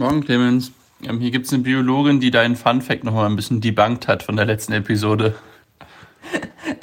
[0.00, 0.72] Morgen, Clemens.
[1.02, 4.34] Ähm, hier gibt es eine Biologin, die deinen Fun-Fact nochmal ein bisschen debunked hat von
[4.34, 5.34] der letzten Episode.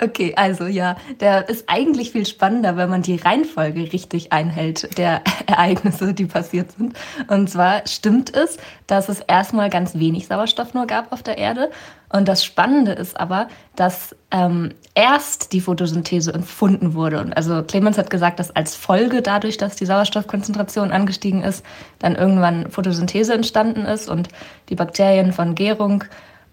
[0.02, 5.21] Okay, also ja, der ist eigentlich viel spannender, wenn man die Reihenfolge richtig einhält der
[5.47, 6.97] Ereignisse, die passiert sind.
[7.27, 11.71] Und zwar stimmt es, dass es erstmal ganz wenig Sauerstoff nur gab auf der Erde.
[12.10, 17.20] Und das Spannende ist aber, dass ähm, erst die Photosynthese empfunden wurde.
[17.20, 21.66] Und also Clemens hat gesagt, dass als Folge dadurch, dass die Sauerstoffkonzentration angestiegen ist,
[22.00, 24.29] dann irgendwann Photosynthese entstanden ist und
[24.70, 26.04] die Bakterien von Gärung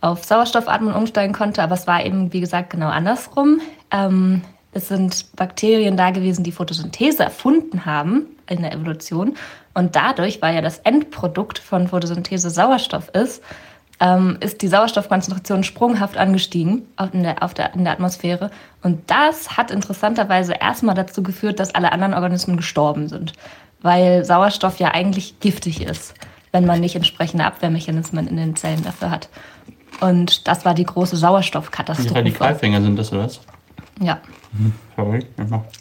[0.05, 1.63] auf Sauerstoffatmung umsteigen konnte.
[1.63, 3.61] Aber es war eben, wie gesagt, genau andersrum.
[3.91, 9.37] Ähm, es sind Bakterien da gewesen, die Photosynthese erfunden haben in der Evolution.
[9.73, 13.43] Und dadurch, weil ja das Endprodukt von Photosynthese Sauerstoff ist,
[14.01, 18.51] ähm, ist die Sauerstoffkonzentration sprunghaft angestiegen in der, der, in der Atmosphäre.
[18.83, 23.33] Und das hat interessanterweise erstmal dazu geführt, dass alle anderen Organismen gestorben sind.
[23.81, 26.15] Weil Sauerstoff ja eigentlich giftig ist,
[26.53, 29.29] wenn man nicht entsprechende Abwehrmechanismen in den Zellen dafür hat.
[30.01, 32.09] Und das war die große Sauerstoffkatastrophe.
[32.09, 33.41] Die Radikalfänger sind das, oder was?
[34.01, 34.21] Ja.
[34.53, 34.73] Mhm.
[34.97, 35.27] Sorry,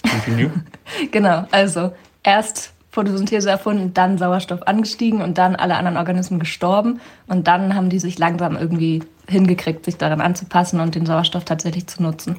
[0.09, 0.51] continue.
[1.11, 1.91] genau, also
[2.23, 7.01] erst Photosynthese erfunden, dann Sauerstoff angestiegen und dann alle anderen Organismen gestorben.
[7.27, 11.87] Und dann haben die sich langsam irgendwie hingekriegt, sich daran anzupassen und den Sauerstoff tatsächlich
[11.87, 12.37] zu nutzen.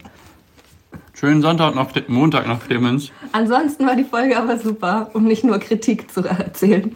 [1.13, 3.11] Schönen Sonntag noch, Montag noch, Clemens.
[3.33, 6.93] Ansonsten war die Folge aber super, um nicht nur Kritik zu erzählen.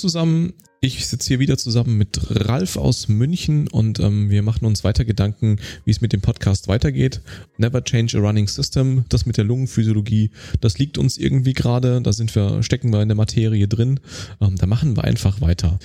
[0.00, 0.54] Zusammen,
[0.96, 5.04] ich sitze hier wieder zusammen mit Ralf aus München und ähm, wir machen uns weiter
[5.04, 7.20] Gedanken, wie es mit dem Podcast weitergeht.
[7.58, 10.30] Never change a running system, das mit der Lungenphysiologie,
[10.60, 14.00] das liegt uns irgendwie gerade, da sind wir, stecken wir in der Materie drin,
[14.40, 15.78] ähm, da machen wir einfach weiter.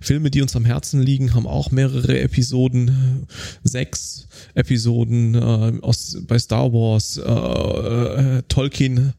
[0.00, 3.26] Filme, die uns am Herzen liegen, haben auch mehrere Episoden,
[3.62, 9.12] sechs Episoden äh, aus, bei Star Wars, äh, äh, Tolkien,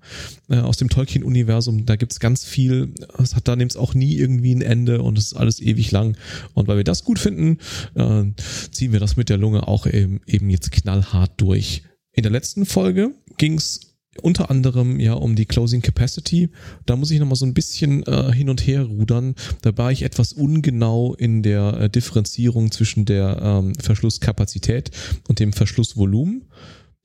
[0.50, 4.56] äh, aus dem Tolkien-Universum, da gibt's ganz viel, es hat da nämlich auch nie irgendwie
[4.56, 6.18] ein Ende und es ist alles ewig lang.
[6.54, 7.58] Und weil wir das gut finden,
[7.96, 8.24] äh,
[8.72, 11.84] ziehen wir das mit der Lunge auch eben, eben jetzt knallhart durch.
[12.14, 13.88] In der letzten Folge ging's
[14.22, 16.50] unter anderem ja um die Closing Capacity.
[16.86, 19.36] Da muss ich nochmal so ein bisschen äh, hin und her rudern.
[19.62, 24.92] Da war ich etwas ungenau in der äh, Differenzierung zwischen der ähm, Verschlusskapazität
[25.28, 26.46] und dem Verschlussvolumen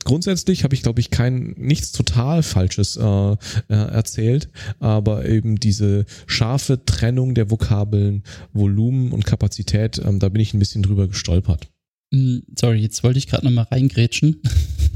[0.05, 3.37] grundsätzlich habe ich, glaube ich, kein nichts total Falsches äh, äh,
[3.69, 4.49] erzählt,
[4.81, 10.59] aber eben diese scharfe Trennung der Vokabeln Volumen und Kapazität, ähm, da bin ich ein
[10.59, 11.69] bisschen drüber gestolpert.
[12.13, 14.41] Mm, sorry, jetzt wollte ich gerade nochmal reingrätschen,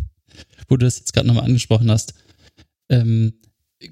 [0.68, 2.14] wo du das jetzt gerade nochmal angesprochen hast.
[2.88, 3.34] Ähm,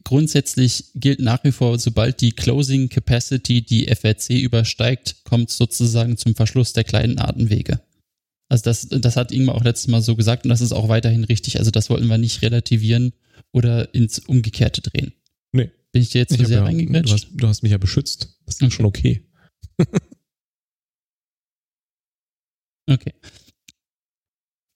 [0.04, 6.34] grundsätzlich gilt nach wie vor, sobald die Closing Capacity die FRC übersteigt, kommt sozusagen zum
[6.34, 7.80] Verschluss der kleinen Atemwege.
[8.54, 11.24] Also das, das hat Ingmar auch letztes Mal so gesagt und das ist auch weiterhin
[11.24, 11.58] richtig.
[11.58, 13.12] Also das wollten wir nicht relativieren
[13.50, 15.12] oder ins Umgekehrte drehen.
[15.50, 15.72] Nee.
[15.90, 17.08] Bin ich dir jetzt zu sehr ja, reingequetscht?
[17.08, 18.38] Du hast, du hast mich ja beschützt.
[18.46, 18.70] Das ist okay.
[18.70, 19.26] schon okay.
[22.88, 23.14] okay.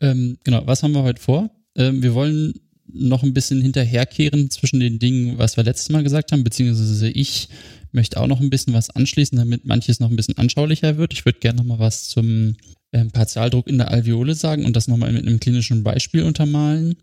[0.01, 1.49] Ähm, genau, was haben wir heute vor?
[1.77, 2.55] Ähm, wir wollen
[2.93, 7.49] noch ein bisschen hinterherkehren zwischen den Dingen, was wir letztes Mal gesagt haben, beziehungsweise ich
[7.93, 11.13] möchte auch noch ein bisschen was anschließen, damit manches noch ein bisschen anschaulicher wird.
[11.13, 12.57] Ich würde gerne noch mal was zum
[12.93, 16.97] ähm, Partialdruck in der Alveole sagen und das nochmal mit einem klinischen Beispiel untermalen.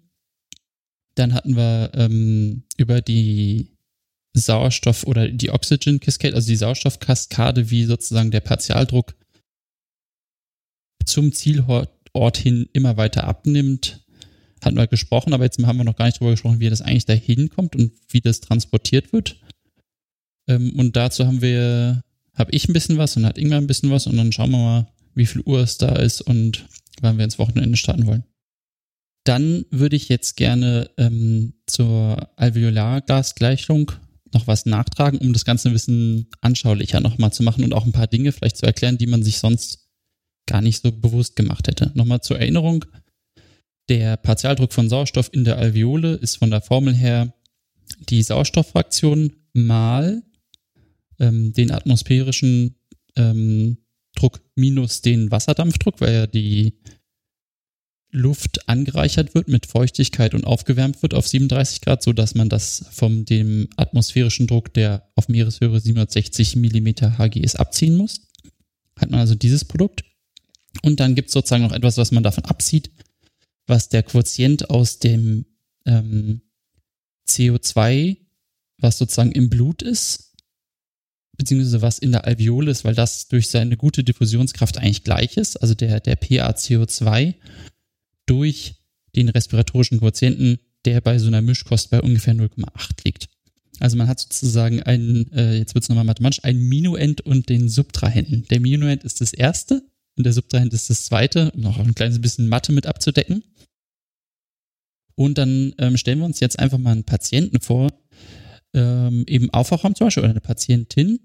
[1.15, 3.71] Dann hatten wir ähm, über die
[4.35, 9.15] Sauerstoff- oder die Oxygen Cascade, also die Sauerstoffkaskade, wie sozusagen der Partialdruck
[11.05, 14.05] zum Zielort hin immer weiter abnimmt,
[14.63, 17.05] hatten wir gesprochen, aber jetzt haben wir noch gar nicht darüber gesprochen, wie das eigentlich
[17.05, 19.39] dahin kommt und wie das transportiert wird.
[20.47, 22.03] Ähm, und dazu haben wir,
[22.33, 24.57] habe ich ein bisschen was und hat Ingmar ein bisschen was und dann schauen wir
[24.57, 26.67] mal, wie viel Uhr es da ist und
[27.01, 28.23] wann wir ins Wochenende starten wollen.
[29.23, 33.91] Dann würde ich jetzt gerne ähm, zur Alveolargasgleichung
[34.33, 37.91] noch was nachtragen, um das Ganze ein bisschen anschaulicher nochmal zu machen und auch ein
[37.91, 39.89] paar Dinge vielleicht zu erklären, die man sich sonst
[40.45, 41.91] gar nicht so bewusst gemacht hätte.
[41.95, 42.85] Nochmal zur Erinnerung.
[43.89, 47.33] Der Partialdruck von Sauerstoff in der Alveole ist von der Formel her
[48.09, 50.23] die Sauerstofffraktion mal
[51.19, 52.75] ähm, den atmosphärischen
[53.15, 53.77] ähm,
[54.15, 56.73] Druck minus den Wasserdampfdruck, weil ja die
[58.15, 62.85] Luft angereichert wird mit Feuchtigkeit und aufgewärmt wird auf 37 Grad, so dass man das
[62.91, 68.21] vom dem atmosphärischen Druck, der auf Meereshöhe 760 Millimeter HGS abziehen muss.
[68.97, 70.05] Hat man also dieses Produkt.
[70.81, 72.89] Und dann gibt es sozusagen noch etwas, was man davon abzieht,
[73.67, 75.45] was der Quotient aus dem
[75.85, 76.41] ähm,
[77.27, 78.17] CO2,
[78.77, 80.34] was sozusagen im Blut ist,
[81.37, 85.57] beziehungsweise was in der Alveole ist, weil das durch seine gute Diffusionskraft eigentlich gleich ist,
[85.61, 87.35] also der, der PaCO2
[88.25, 88.75] durch
[89.15, 93.29] den respiratorischen Quotienten, der bei so einer Mischkost bei ungefähr 0,8 liegt.
[93.79, 97.67] Also man hat sozusagen einen, äh, jetzt wird es nochmal mathematisch, einen Minuend und den
[97.67, 98.45] Subtrahenten.
[98.49, 99.83] Der Minuend ist das erste
[100.15, 103.43] und der Subtrahent ist das zweite, um noch ein kleines bisschen Mathe mit abzudecken.
[105.15, 107.91] Und dann ähm, stellen wir uns jetzt einfach mal einen Patienten vor,
[108.75, 111.19] ähm, eben Aufwachraum zum Beispiel oder eine Patientin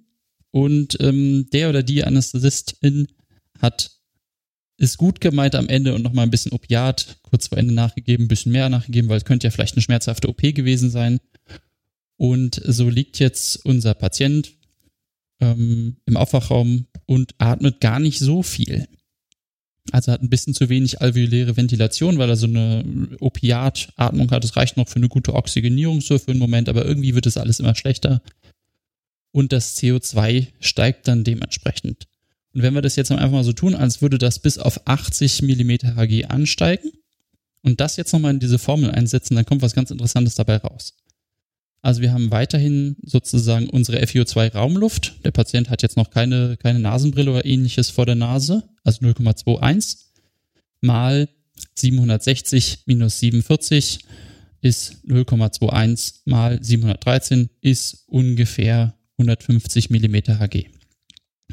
[0.51, 3.09] und ähm, der oder die Anästhesistin
[3.59, 3.91] hat
[4.79, 8.29] ist gut gemeint am Ende und nochmal ein bisschen Opiat kurz vor Ende nachgegeben, ein
[8.29, 11.21] bisschen mehr nachgegeben, weil es könnte ja vielleicht eine schmerzhafte OP gewesen sein.
[12.17, 14.53] Und so liegt jetzt unser Patient
[15.41, 18.89] ähm, im Aufwachraum und atmet gar nicht so viel.
[19.93, 22.85] Also hat ein bisschen zu wenig alveoläre Ventilation, weil er so eine
[23.21, 24.45] Opiatatmung hat.
[24.45, 27.37] Das reicht noch für eine gute Oxygenierung so für einen Moment, aber irgendwie wird es
[27.37, 28.23] alles immer schlechter.
[29.33, 32.07] Und das CO2 steigt dann dementsprechend.
[32.53, 35.43] Und wenn wir das jetzt einfach mal so tun, als würde das bis auf 80
[35.43, 36.91] mm Hg ansteigen
[37.63, 40.95] und das jetzt nochmal in diese Formel einsetzen, dann kommt was ganz Interessantes dabei raus.
[41.83, 45.25] Also wir haben weiterhin sozusagen unsere FiO2 Raumluft.
[45.25, 49.97] Der Patient hat jetzt noch keine, keine Nasenbrille oder ähnliches vor der Nase, also 0,21
[50.83, 51.29] mal
[51.75, 54.01] 760 minus 47
[54.63, 60.67] ist 0,21 mal 713 ist ungefähr 150 Millimeter Hg.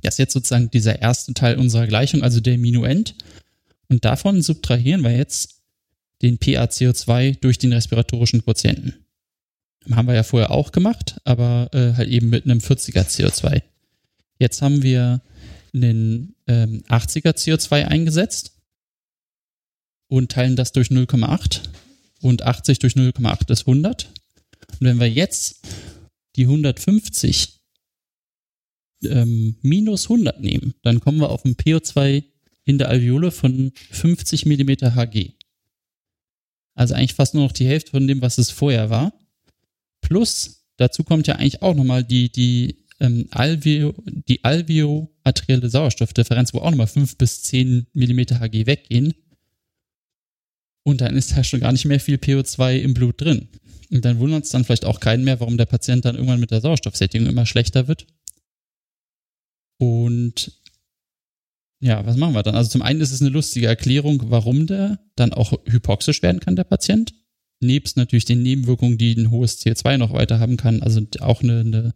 [0.01, 3.15] Das ist jetzt sozusagen dieser erste Teil unserer Gleichung, also der Minuend.
[3.89, 5.62] Und davon subtrahieren wir jetzt
[6.21, 9.06] den PaCO2 durch den respiratorischen Quotienten.
[9.92, 13.62] Haben wir ja vorher auch gemacht, aber äh, halt eben mit einem 40er CO2.
[14.39, 15.22] Jetzt haben wir
[15.74, 18.51] einen ähm, 80er CO2 eingesetzt
[20.07, 21.62] und teilen das durch 0,8
[22.22, 24.12] und 80 durch 0,8 ist 100.
[24.80, 25.66] Und wenn wir jetzt
[26.36, 27.60] die 150
[29.04, 32.24] ähm, minus 100 nehmen, dann kommen wir auf ein PO2
[32.63, 35.33] in der Alveole von 50 mm Hg.
[36.75, 39.13] Also eigentlich fast nur noch die Hälfte von dem, was es vorher war.
[40.07, 46.59] Plus, dazu kommt ja eigentlich auch nochmal die, die, ähm, Alveo, die alveoarterielle Sauerstoffdifferenz, wo
[46.59, 49.13] auch nochmal 5 bis 10 mm Hg weggehen.
[50.83, 53.50] Und dann ist da schon gar nicht mehr viel PO2 im Blut drin.
[53.92, 56.51] Und dann wundert es dann vielleicht auch keinen mehr, warum der Patient dann irgendwann mit
[56.51, 58.07] der Sauerstoffsättigung immer schlechter wird.
[59.77, 60.54] Und
[61.81, 62.56] ja, was machen wir dann?
[62.56, 66.56] Also zum einen ist es eine lustige Erklärung, warum der dann auch hypoxisch werden kann,
[66.56, 67.13] der Patient.
[67.59, 70.81] Nebst natürlich den Nebenwirkungen, die ein hohes CO2 noch weiter haben kann.
[70.83, 71.94] Also auch eine, eine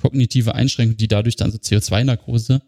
[0.00, 2.62] kognitive Einschränkung, die dadurch dann so CO2-Narkose.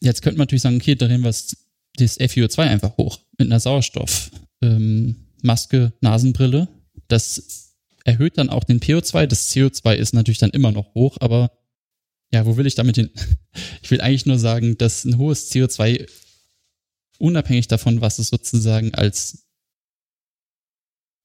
[0.00, 1.56] Jetzt könnte man natürlich sagen, okay, drehen wir das
[1.98, 6.68] FiO2 einfach hoch mit einer Sauerstoffmaske, ähm, Nasenbrille.
[7.08, 7.74] Das
[8.04, 9.26] erhöht dann auch den PO2.
[9.26, 11.52] Das CO2 ist natürlich dann immer noch hoch, aber
[12.32, 13.10] ja, wo will ich damit hin?
[13.82, 16.08] Ich will eigentlich nur sagen, dass ein hohes CO2
[17.18, 19.48] unabhängig davon, was es sozusagen als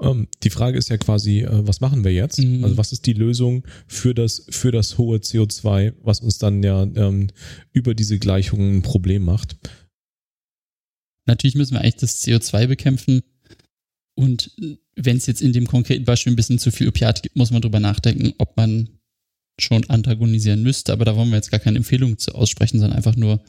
[0.01, 2.39] ähm, die Frage ist ja quasi, äh, was machen wir jetzt?
[2.39, 2.63] Mhm.
[2.63, 6.83] Also was ist die Lösung für das, für das hohe CO2, was uns dann ja
[6.83, 7.27] ähm,
[7.71, 9.55] über diese Gleichungen ein Problem macht?
[11.25, 13.23] Natürlich müssen wir eigentlich das CO2 bekämpfen.
[14.15, 14.51] Und
[14.95, 17.61] wenn es jetzt in dem konkreten Beispiel ein bisschen zu viel Opiat gibt, muss man
[17.61, 18.89] drüber nachdenken, ob man
[19.59, 23.15] schon antagonisieren müsste, aber da wollen wir jetzt gar keine Empfehlung zu aussprechen, sondern einfach
[23.15, 23.41] nur,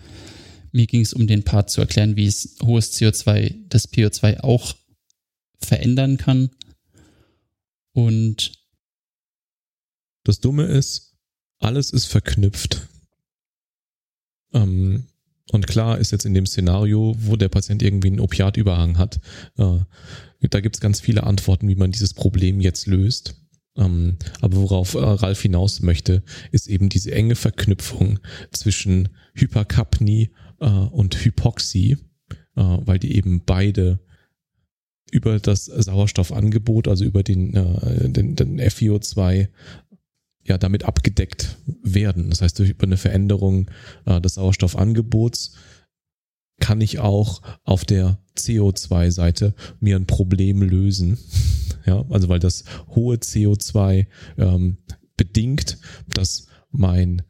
[0.71, 4.75] mir ging es um den Part zu erklären, wie es hohes CO2, das PO2 auch
[5.61, 6.51] verändern kann.
[7.93, 8.53] Und
[10.25, 11.15] das Dumme ist,
[11.59, 12.89] alles ist verknüpft.
[14.53, 15.07] Ähm,
[15.53, 19.21] und klar ist jetzt in dem Szenario, wo der Patient irgendwie einen Opiatüberhang hat,
[19.57, 19.79] äh,
[20.51, 23.37] da gibt es ganz viele Antworten, wie man dieses Problem jetzt löst.
[23.77, 28.19] Ähm, aber worauf äh, Ralf hinaus möchte, ist eben diese enge Verknüpfung
[28.51, 31.99] zwischen Hyperkapnie äh, und Hypoxie,
[32.57, 34.01] äh, weil die eben beide
[35.11, 39.49] über das Sauerstoffangebot, also über den, äh, den, den FiO2,
[40.45, 42.31] ja, damit abgedeckt werden.
[42.31, 43.71] Das heißt, durch eine Veränderung
[44.05, 45.53] äh, des Sauerstoffangebots
[46.61, 51.19] kann ich auch auf der CO2-Seite mir ein Problem lösen.
[51.85, 54.07] Ja, also weil das hohe CO2
[54.39, 54.79] ähm,
[55.17, 57.23] bedingt, dass mein,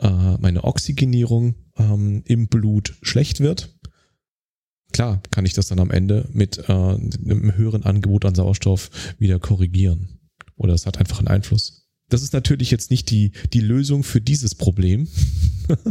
[0.00, 3.78] äh, meine Oxygenierung ähm, im Blut schlecht wird.
[4.92, 9.38] Klar kann ich das dann am Ende mit äh, einem höheren Angebot an Sauerstoff wieder
[9.38, 10.20] korrigieren.
[10.56, 11.86] Oder es hat einfach einen Einfluss.
[12.08, 15.08] Das ist natürlich jetzt nicht die, die Lösung für dieses Problem.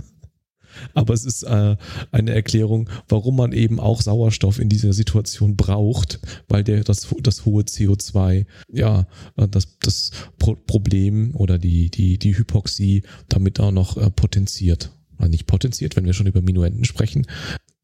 [0.93, 1.75] Aber es ist äh,
[2.11, 7.45] eine Erklärung, warum man eben auch Sauerstoff in dieser Situation braucht, weil der das, das
[7.45, 13.71] hohe CO2, ja, äh, das, das Pro Problem oder die, die, die Hypoxie damit auch
[13.71, 14.91] noch äh, potenziert.
[15.17, 17.27] Oder nicht potenziert, wenn wir schon über Minuenden sprechen,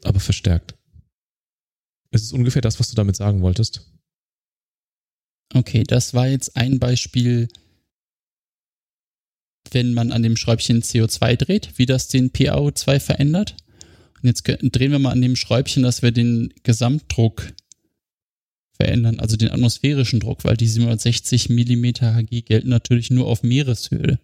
[0.04, 0.76] aber verstärkt.
[2.16, 3.82] Es ist ungefähr das, was du damit sagen wolltest.
[5.54, 7.50] Okay, das war jetzt ein Beispiel,
[9.72, 13.58] wenn man an dem Schräubchen CO2 dreht, wie das den PaO2 verändert.
[14.22, 17.54] Und jetzt drehen wir mal an dem Schräubchen, dass wir den Gesamtdruck
[18.72, 24.20] verändern, also den atmosphärischen Druck, weil die 760 mm Hg gelten natürlich nur auf Meereshöhe.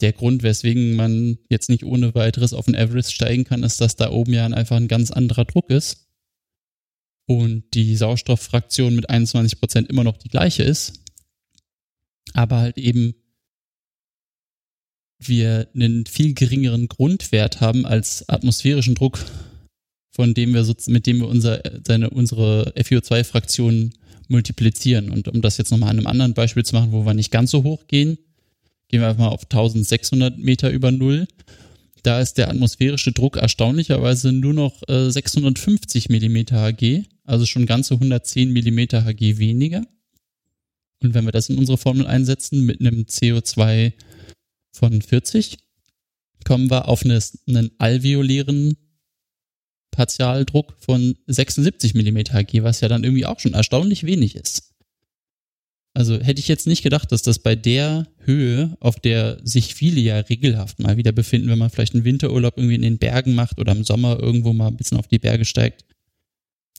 [0.00, 3.96] Der Grund, weswegen man jetzt nicht ohne weiteres auf den Everest steigen kann, ist, dass
[3.96, 6.06] da oben ja einfach ein ganz anderer Druck ist
[7.30, 10.94] und die Sauerstofffraktion mit 21 Prozent immer noch die gleiche ist,
[12.32, 13.14] aber halt eben
[15.20, 19.24] wir einen viel geringeren Grundwert haben als atmosphärischen Druck,
[20.10, 23.92] von dem wir so, mit dem wir unser, seine, unsere FiO2-Fraktion
[24.26, 25.10] multiplizieren.
[25.10, 27.52] Und um das jetzt nochmal an einem anderen Beispiel zu machen, wo wir nicht ganz
[27.52, 28.18] so hoch gehen,
[28.88, 31.28] gehen wir einfach mal auf 1600 Meter über Null.
[32.02, 37.94] Da ist der atmosphärische Druck erstaunlicherweise nur noch äh, 650 Millimeter Hg, also schon ganze
[37.94, 39.86] 110 Millimeter Hg weniger.
[41.02, 43.92] Und wenn wir das in unsere Formel einsetzen mit einem CO2
[44.72, 45.58] von 40
[46.44, 48.76] kommen wir auf eine, einen alveolären
[49.90, 54.74] Partialdruck von 76 mm Hg, was ja dann irgendwie auch schon erstaunlich wenig ist.
[55.92, 60.00] Also hätte ich jetzt nicht gedacht, dass das bei der Höhe, auf der sich viele
[60.00, 63.58] ja regelhaft mal wieder befinden, wenn man vielleicht einen Winterurlaub irgendwie in den Bergen macht
[63.58, 65.84] oder im Sommer irgendwo mal ein bisschen auf die Berge steigt,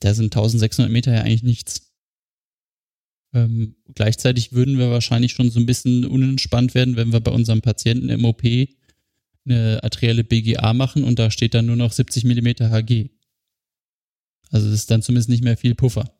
[0.02, 1.94] da sind 1600 Meter ja eigentlich nichts.
[3.34, 7.62] Ähm, gleichzeitig würden wir wahrscheinlich schon so ein bisschen unentspannt werden, wenn wir bei unserem
[7.62, 8.44] Patienten im OP
[9.46, 13.10] eine arterielle BGA machen und da steht dann nur noch 70 mm Hg.
[14.50, 16.14] Also das ist dann zumindest nicht mehr viel Puffer.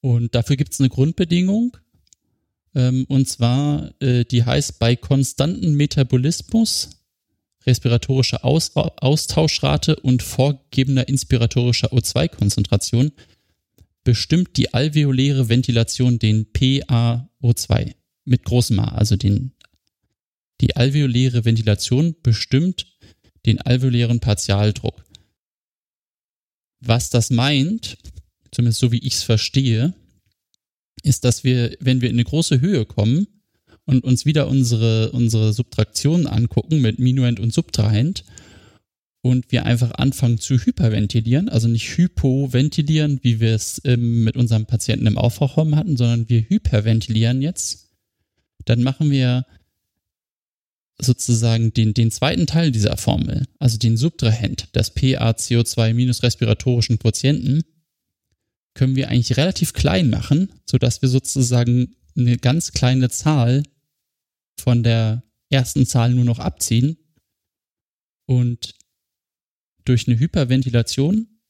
[0.00, 1.76] Und dafür gibt es eine Grundbedingung.
[2.74, 6.97] Ähm, und zwar, äh, die heißt, bei konstantem Metabolismus,
[7.68, 13.12] respiratorischer Aus Austauschrate und vorgegebener inspiratorischer O2-Konzentration
[14.02, 17.94] bestimmt die alveoläre Ventilation den PaO2
[18.24, 19.52] mit großem A, also den,
[20.60, 22.86] die alveoläre Ventilation bestimmt
[23.44, 25.04] den alveolären Partialdruck.
[26.80, 27.98] Was das meint,
[28.50, 29.94] zumindest so wie ich es verstehe,
[31.02, 33.26] ist, dass wir, wenn wir in eine große Höhe kommen
[33.88, 38.22] und uns wieder unsere, unsere Subtraktionen angucken mit Minuend und Subtrahend
[39.22, 44.66] und wir einfach anfangen zu hyperventilieren, also nicht hypoventilieren, wie wir es ähm, mit unserem
[44.66, 47.88] Patienten im Aufwachraum hatten, sondern wir hyperventilieren jetzt,
[48.66, 49.46] dann machen wir
[51.00, 57.62] sozusagen den, den zweiten Teil dieser Formel, also den Subtrahent, das PaCO2 minus respiratorischen Quotienten,
[58.74, 63.62] können wir eigentlich relativ klein machen, sodass wir sozusagen eine ganz kleine Zahl
[64.60, 66.98] von der ersten Zahl nur noch abziehen
[68.26, 68.74] und
[69.84, 71.40] durch eine Hyperventilation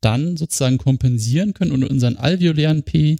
[0.00, 3.16] dann sozusagen kompensieren können und unseren alveolären P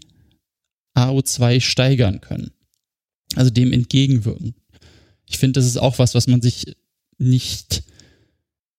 [0.97, 2.53] AO2 steigern können.
[3.35, 4.55] Also dem entgegenwirken.
[5.27, 6.77] Ich finde, das ist auch was, was man sich
[7.19, 7.85] nicht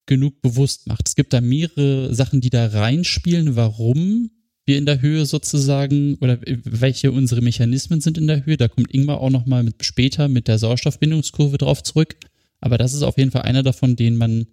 [0.06, 1.08] genug bewusst macht.
[1.08, 4.32] Es gibt da mehrere Sachen, die da reinspielen, warum
[4.68, 8.58] wir in der Höhe sozusagen oder welche unsere Mechanismen sind in der Höhe.
[8.58, 12.18] Da kommt Ingmar auch nochmal mit, später mit der Sauerstoffbindungskurve drauf zurück.
[12.60, 14.48] Aber das ist auf jeden Fall einer davon, den man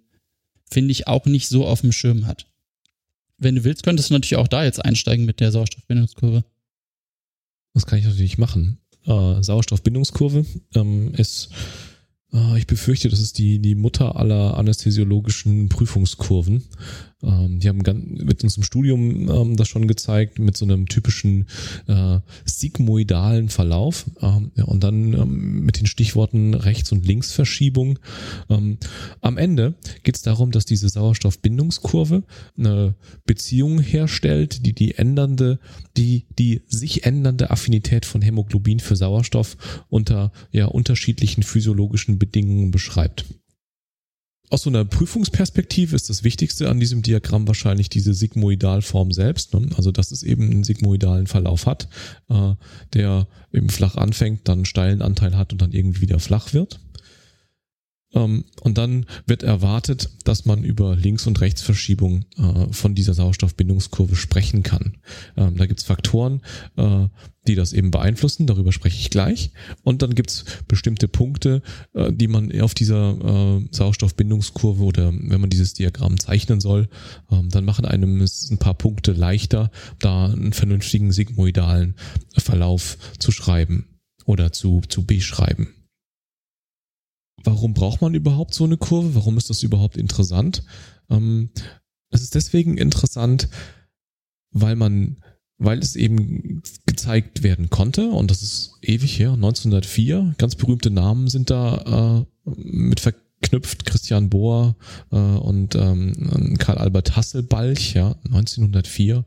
[0.71, 2.47] finde ich, auch nicht so auf dem Schirm hat.
[3.37, 6.43] Wenn du willst, könntest du natürlich auch da jetzt einsteigen mit der Sauerstoffbindungskurve.
[7.73, 8.79] Das kann ich natürlich machen.
[9.05, 11.49] Äh, Sauerstoffbindungskurve ähm, ist
[12.35, 16.65] Ah, ich befürchte, das ist die, die Mutter aller anästhesiologischen Prüfungskurven.
[17.23, 17.81] Ähm, die haben
[18.25, 21.47] mit uns im Studium ähm, das schon gezeigt, mit so einem typischen
[21.87, 27.99] äh, sigmoidalen Verlauf ähm, ja, und dann ähm, mit den Stichworten Rechts- und Linksverschiebung.
[28.49, 28.77] Ähm,
[29.21, 32.23] am Ende geht es darum, dass diese Sauerstoffbindungskurve
[32.57, 32.95] eine
[33.25, 35.59] Beziehung herstellt, die die ändernde,
[35.97, 39.57] die die sich ändernde Affinität von Hämoglobin für Sauerstoff
[39.89, 43.25] unter ja, unterschiedlichen physiologischen Bedingungen beschreibt.
[44.49, 49.53] Aus so einer Prüfungsperspektive ist das Wichtigste an diesem Diagramm wahrscheinlich diese Sigmoidalform selbst.
[49.53, 49.69] Ne?
[49.75, 51.87] Also, dass es eben einen sigmoidalen Verlauf hat,
[52.29, 52.53] äh,
[52.93, 56.79] der eben flach anfängt, dann einen steilen Anteil hat und dann irgendwie wieder flach wird.
[58.15, 64.15] Ähm, und dann wird erwartet, dass man über Links- und Rechtsverschiebung äh, von dieser Sauerstoffbindungskurve
[64.15, 64.97] sprechen kann.
[65.37, 66.41] Ähm, da gibt's Faktoren,
[66.77, 67.07] äh,
[67.47, 69.51] die das eben beeinflussen, darüber spreche ich gleich.
[69.83, 71.61] Und dann gibt's bestimmte Punkte,
[71.93, 76.87] äh, die man auf dieser Sauerstoffbindungskurve oder wenn man dieses Diagramm zeichnen soll,
[77.29, 79.69] ähm, dann machen einem es ein paar Punkte leichter,
[79.99, 81.95] da einen vernünftigen sigmoidalen
[82.37, 83.87] Verlauf zu schreiben
[84.25, 85.74] oder zu, zu beschreiben.
[87.45, 89.15] Warum braucht man überhaupt so eine Kurve?
[89.15, 90.63] Warum ist das überhaupt interessant?
[91.09, 91.49] Ähm,
[92.09, 93.49] es ist deswegen interessant,
[94.51, 95.17] weil man,
[95.57, 100.35] weil es eben gezeigt werden konnte und das ist ewig her, 1904.
[100.37, 104.75] Ganz berühmte Namen sind da äh, mit verknüpft, Christian Bohr
[105.11, 109.25] äh, und ähm, Karl Albert Hasselbalch, ja, 1904.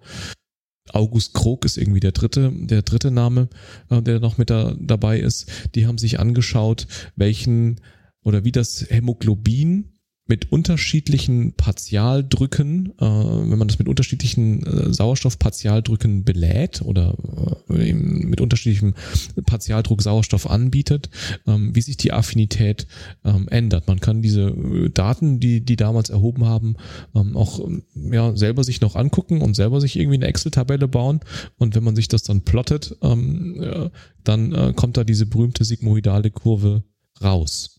[0.90, 3.48] August Krog ist irgendwie der dritte, der dritte Name,
[3.90, 5.50] äh, der noch mit da, dabei ist.
[5.74, 7.80] Die haben sich angeschaut, welchen
[8.28, 16.22] oder wie das Hämoglobin mit unterschiedlichen Partialdrücken, äh, wenn man das mit unterschiedlichen äh, Sauerstoffpartialdrücken
[16.22, 17.14] belädt oder
[17.70, 18.94] äh, mit unterschiedlichem
[19.46, 21.08] Partialdruck Sauerstoff anbietet,
[21.46, 22.86] ähm, wie sich die Affinität
[23.24, 23.88] ähm, ändert.
[23.88, 26.76] Man kann diese äh, Daten, die die damals erhoben haben,
[27.14, 31.20] ähm, auch ja selber sich noch angucken und selber sich irgendwie eine Excel-Tabelle bauen.
[31.56, 33.88] Und wenn man sich das dann plottet, ähm, äh,
[34.24, 36.82] dann äh, kommt da diese berühmte sigmoidale Kurve
[37.22, 37.77] raus.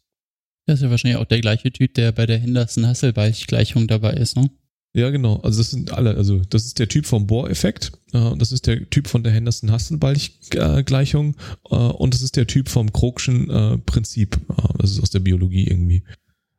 [0.70, 4.52] Das ist ja wahrscheinlich auch der gleiche Typ, der bei der Henderson-Hasselbalch-Gleichung dabei ist, ne?
[4.94, 5.38] Ja, genau.
[5.38, 8.88] Also das sind alle, also das ist der Typ vom Bohr-Effekt, äh, das ist der
[8.88, 11.36] Typ von der Henderson-Hasselbalch-Gleichung
[11.72, 14.36] äh, und das ist der Typ vom Krogschen äh, Prinzip.
[14.36, 16.04] Äh, das ist aus der Biologie irgendwie.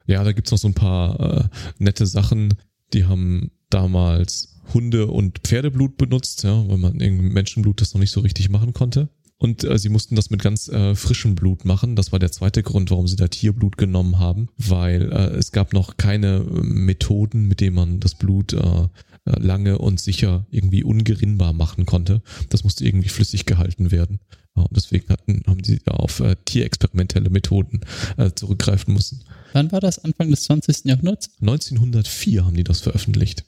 [0.09, 1.45] Ja, da gibt's noch so ein paar äh,
[1.79, 2.55] nette Sachen.
[2.93, 8.19] Die haben damals Hunde- und Pferdeblut benutzt, ja, weil man Menschenblut das noch nicht so
[8.19, 9.09] richtig machen konnte.
[9.41, 11.97] Und äh, sie mussten das mit ganz äh, frischem Blut machen.
[11.97, 15.73] Das war der zweite Grund, warum sie da Tierblut genommen haben, weil äh, es gab
[15.73, 18.89] noch keine äh, Methoden, mit denen man das Blut äh, äh,
[19.25, 22.21] lange und sicher irgendwie ungerinnbar machen konnte.
[22.51, 24.21] Das musste irgendwie flüssig gehalten werden.
[24.57, 27.81] Ja, und deswegen hatten, haben sie da auf äh, tierexperimentelle Methoden
[28.19, 29.25] äh, zurückgreifen müssen.
[29.55, 30.05] Wann war das?
[30.05, 30.85] Anfang des 20.
[30.85, 31.31] Jahrhunderts?
[31.41, 33.47] 1904 haben die das veröffentlicht.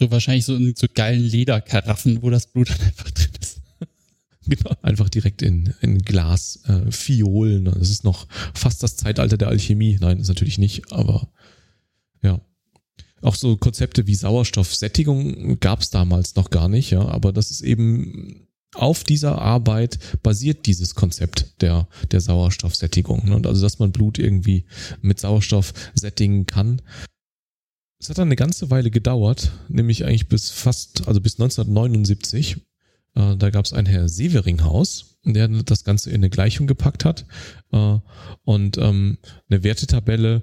[0.00, 3.59] So wahrscheinlich so in so geilen Lederkaraffen, wo das Blut dann einfach drin ist.
[4.46, 7.66] Genau, einfach direkt in, in Glas, äh, Fiolen.
[7.66, 9.98] Das ist noch fast das Zeitalter der Alchemie.
[10.00, 11.28] Nein, ist natürlich nicht, aber
[12.22, 12.40] ja.
[13.20, 17.60] Auch so Konzepte wie Sauerstoffsättigung gab es damals noch gar nicht, ja, aber das ist
[17.60, 23.28] eben auf dieser Arbeit basiert dieses Konzept der, der Sauerstoffsättigung.
[23.28, 23.36] Ne?
[23.36, 24.64] Und also, dass man Blut irgendwie
[25.02, 26.80] mit Sauerstoff sättigen kann.
[28.00, 32.58] Es hat dann eine ganze Weile gedauert, nämlich eigentlich bis fast, also bis 1979.
[33.14, 37.26] Äh, da gab es ein Herr Severinghaus, der das Ganze in eine Gleichung gepackt hat
[37.72, 37.98] äh,
[38.44, 39.18] und ähm,
[39.48, 40.42] eine Wertetabelle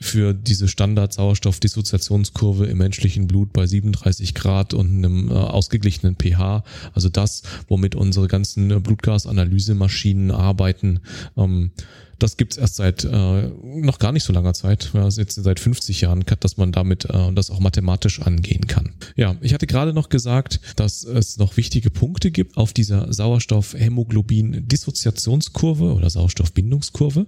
[0.00, 7.08] für diese Standard-Sauerstoff-Dissoziationskurve im menschlichen Blut bei 37 Grad und einem äh, ausgeglichenen pH, also
[7.08, 11.00] das, womit unsere ganzen Blutgasanalysemaschinen arbeiten,
[11.36, 11.70] ähm,
[12.18, 16.00] das gibt's erst seit äh, noch gar nicht so langer Zeit, also jetzt seit 50
[16.00, 18.94] Jahren, dass man damit äh, das auch mathematisch angehen kann.
[19.16, 25.94] Ja, ich hatte gerade noch gesagt, dass es noch wichtige Punkte gibt auf dieser Sauerstoff-Hämoglobin-Dissoziationskurve
[25.94, 27.26] oder Sauerstoffbindungskurve.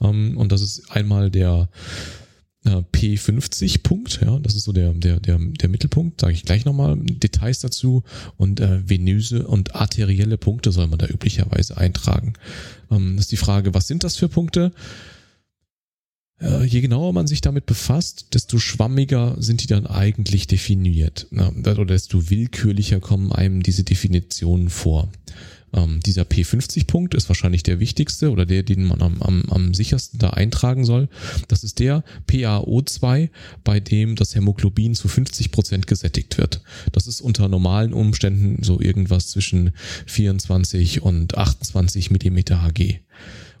[0.00, 1.68] Ähm, und das ist einmal der
[2.68, 6.96] äh, P50-Punkt, ja, das ist so der, der, der, der Mittelpunkt, sage ich gleich nochmal
[6.96, 8.04] Details dazu.
[8.36, 12.34] Und äh, venöse und arterielle Punkte soll man da üblicherweise eintragen.
[12.90, 14.72] Ähm, das ist die Frage, was sind das für Punkte?
[16.40, 21.26] Äh, je genauer man sich damit befasst, desto schwammiger sind die dann eigentlich definiert.
[21.32, 25.10] Oder desto willkürlicher kommen einem diese Definitionen vor.
[25.72, 30.18] Ähm, dieser P50-Punkt ist wahrscheinlich der wichtigste oder der, den man am, am, am sichersten
[30.18, 31.08] da eintragen soll.
[31.48, 33.30] Das ist der PaO2,
[33.64, 36.62] bei dem das Hämoglobin zu 50 Prozent gesättigt wird.
[36.92, 39.72] Das ist unter normalen Umständen so irgendwas zwischen
[40.06, 43.00] 24 und 28 Millimeter Hg.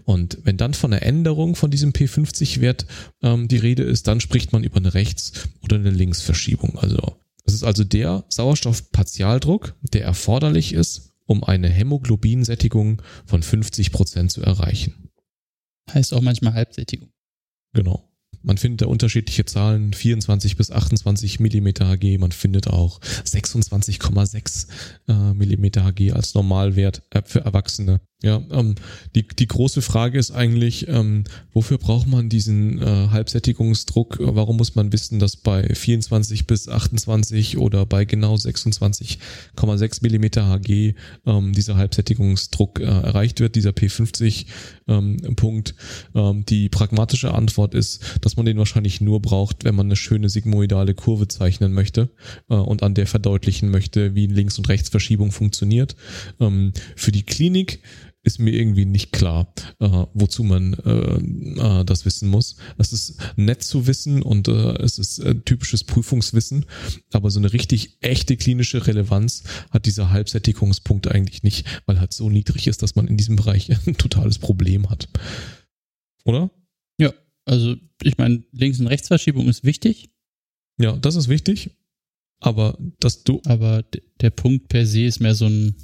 [0.04, 2.86] Und wenn dann von einer Änderung von diesem P50-Wert
[3.22, 6.78] ähm, die Rede ist, dann spricht man über eine Rechts- oder eine Linksverschiebung.
[6.78, 14.32] Also das ist also der Sauerstoffpartialdruck, der erforderlich ist, um eine Hämoglobinsättigung von 50 Prozent
[14.32, 15.10] zu erreichen.
[15.92, 17.10] Heißt auch manchmal Halbsättigung.
[17.74, 18.08] Genau.
[18.42, 22.18] Man findet da unterschiedliche Zahlen, 24 bis 28 Millimeter Hg.
[22.18, 24.68] Man findet auch 26,6
[25.08, 28.00] äh, Millimeter Hg als Normalwert äh, für Erwachsene.
[28.20, 28.74] Ja, ähm,
[29.14, 34.18] die, die große Frage ist eigentlich, ähm, wofür braucht man diesen äh, Halbsättigungsdruck?
[34.20, 40.94] Warum muss man wissen, dass bei 24 bis 28 oder bei genau 26,6 Millimeter Hg
[41.26, 44.46] ähm, dieser Halbsättigungsdruck äh, erreicht wird, dieser P50
[44.88, 45.18] ähm?
[46.16, 50.28] Ähm, die pragmatische Antwort ist, dass man den wahrscheinlich nur braucht, wenn man eine schöne
[50.28, 52.10] sigmoidale Kurve zeichnen möchte
[52.50, 55.94] äh, und an der verdeutlichen möchte, wie Links- und Rechtsverschiebung funktioniert.
[56.40, 57.80] Ähm, für die Klinik
[58.28, 62.56] ist mir irgendwie nicht klar, äh, wozu man äh, äh, das wissen muss.
[62.76, 66.66] Das ist nett zu wissen und äh, es ist äh, typisches Prüfungswissen,
[67.12, 72.28] aber so eine richtig echte klinische Relevanz hat dieser Halbsättigungspunkt eigentlich nicht, weil halt so
[72.28, 75.08] niedrig ist, dass man in diesem Bereich ein totales Problem hat.
[76.24, 76.50] Oder?
[77.00, 77.14] Ja,
[77.46, 80.10] also ich meine, Links- und Rechtsverschiebung ist wichtig.
[80.78, 81.70] Ja, das ist wichtig.
[82.40, 83.40] Aber dass du.
[83.46, 83.82] Aber
[84.20, 85.74] der Punkt per se ist mehr so ein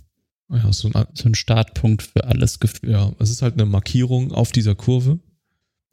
[0.56, 2.92] ja, so ein, so ein Startpunkt für alles gefühlt.
[2.92, 5.18] Ja, es ist halt eine Markierung auf dieser Kurve.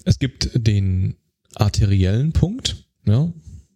[0.03, 1.15] Es gibt den
[1.55, 3.31] arteriellen Punkt, ja,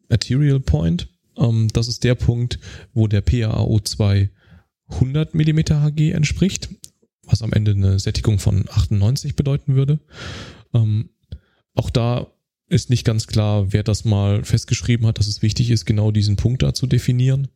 [0.09, 1.09] Arterial Point.
[1.37, 2.59] Ähm, das ist der Punkt,
[2.93, 4.29] wo der PaO2
[4.87, 6.69] 100 mm Hg entspricht,
[7.23, 9.99] was am Ende eine Sättigung von 98 bedeuten würde.
[10.73, 11.09] Ähm,
[11.73, 12.27] auch da
[12.67, 16.35] ist nicht ganz klar, wer das mal festgeschrieben hat, dass es wichtig ist, genau diesen
[16.35, 17.47] Punkt da zu definieren.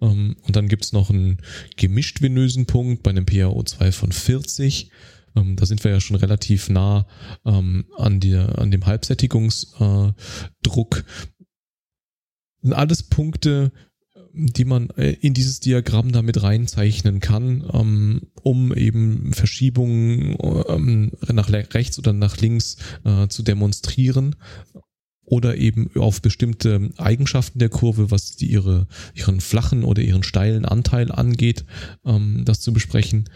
[0.00, 1.38] Ähm, und dann gibt's noch einen
[1.76, 4.90] gemischt venösen Punkt bei einem PaO2 von 40.
[5.36, 7.06] Ähm, da sind wir ja schon relativ nah
[7.44, 10.14] ähm, an, der, an dem Halbsättigungsdruck.
[12.62, 13.72] Sind alles Punkte,
[14.36, 20.36] die man äh, in dieses Diagramm damit reinzeichnen kann, ähm, um eben Verschiebungen
[20.68, 24.34] ähm, nach rechts oder nach links äh, zu demonstrieren
[25.24, 30.64] oder eben auf bestimmte Eigenschaften der Kurve, was die ihre, ihren flachen oder ihren steilen
[30.64, 31.64] Anteil angeht,
[32.04, 33.30] ähm, das zu besprechen.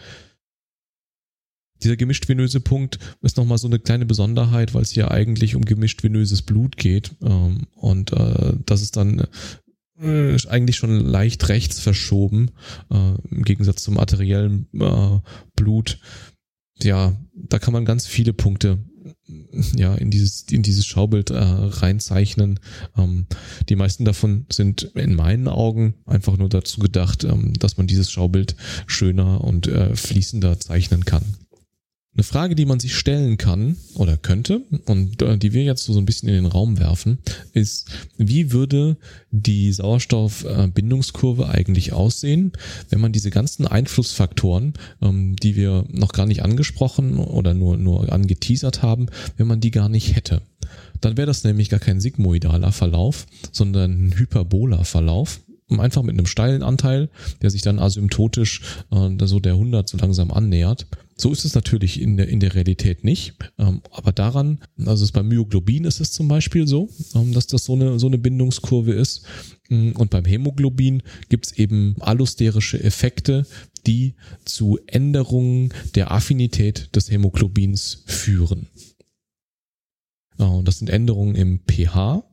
[1.81, 5.63] Dieser gemischt venöse Punkt ist nochmal so eine kleine Besonderheit, weil es hier eigentlich um
[5.63, 7.11] gemischt venöses Blut geht.
[7.21, 9.25] Und äh, das ist dann
[9.99, 12.51] ist eigentlich schon leicht rechts verschoben,
[12.91, 15.19] äh, im Gegensatz zum arteriellen äh,
[15.55, 15.99] Blut.
[16.81, 18.79] Ja, da kann man ganz viele Punkte
[19.75, 22.59] ja in dieses in dieses Schaubild äh, reinzeichnen.
[22.97, 23.27] Ähm,
[23.67, 28.11] die meisten davon sind in meinen Augen einfach nur dazu gedacht, ähm, dass man dieses
[28.11, 28.55] Schaubild
[28.87, 31.23] schöner und äh, fließender zeichnen kann.
[32.19, 35.97] Eine Frage, die man sich stellen kann oder könnte und äh, die wir jetzt so
[35.97, 37.19] ein bisschen in den Raum werfen,
[37.53, 38.97] ist, wie würde
[39.31, 42.51] die Sauerstoffbindungskurve eigentlich aussehen,
[42.89, 48.11] wenn man diese ganzen Einflussfaktoren, ähm, die wir noch gar nicht angesprochen oder nur, nur
[48.11, 49.05] angeteasert haben,
[49.37, 50.41] wenn man die gar nicht hätte?
[50.99, 55.39] Dann wäre das nämlich gar kein sigmoidaler Verlauf, sondern ein hyperboler Verlauf
[55.77, 57.09] einfach mit einem steilen Anteil,
[57.41, 60.85] der sich dann asymptotisch äh, so der 100 so langsam annähert.
[61.19, 63.35] So ist es natürlich in der, in der Realität nicht.
[63.57, 67.65] Ähm, aber daran, also es beim Myoglobin ist es zum Beispiel so, ähm, dass das
[67.65, 69.25] so eine, so eine Bindungskurve ist.
[69.67, 73.45] Mm, und beim Hämoglobin gibt es eben allosterische Effekte,
[73.85, 78.67] die zu Änderungen der Affinität des Hämoglobins führen.
[80.37, 82.23] Und das sind Änderungen im pH,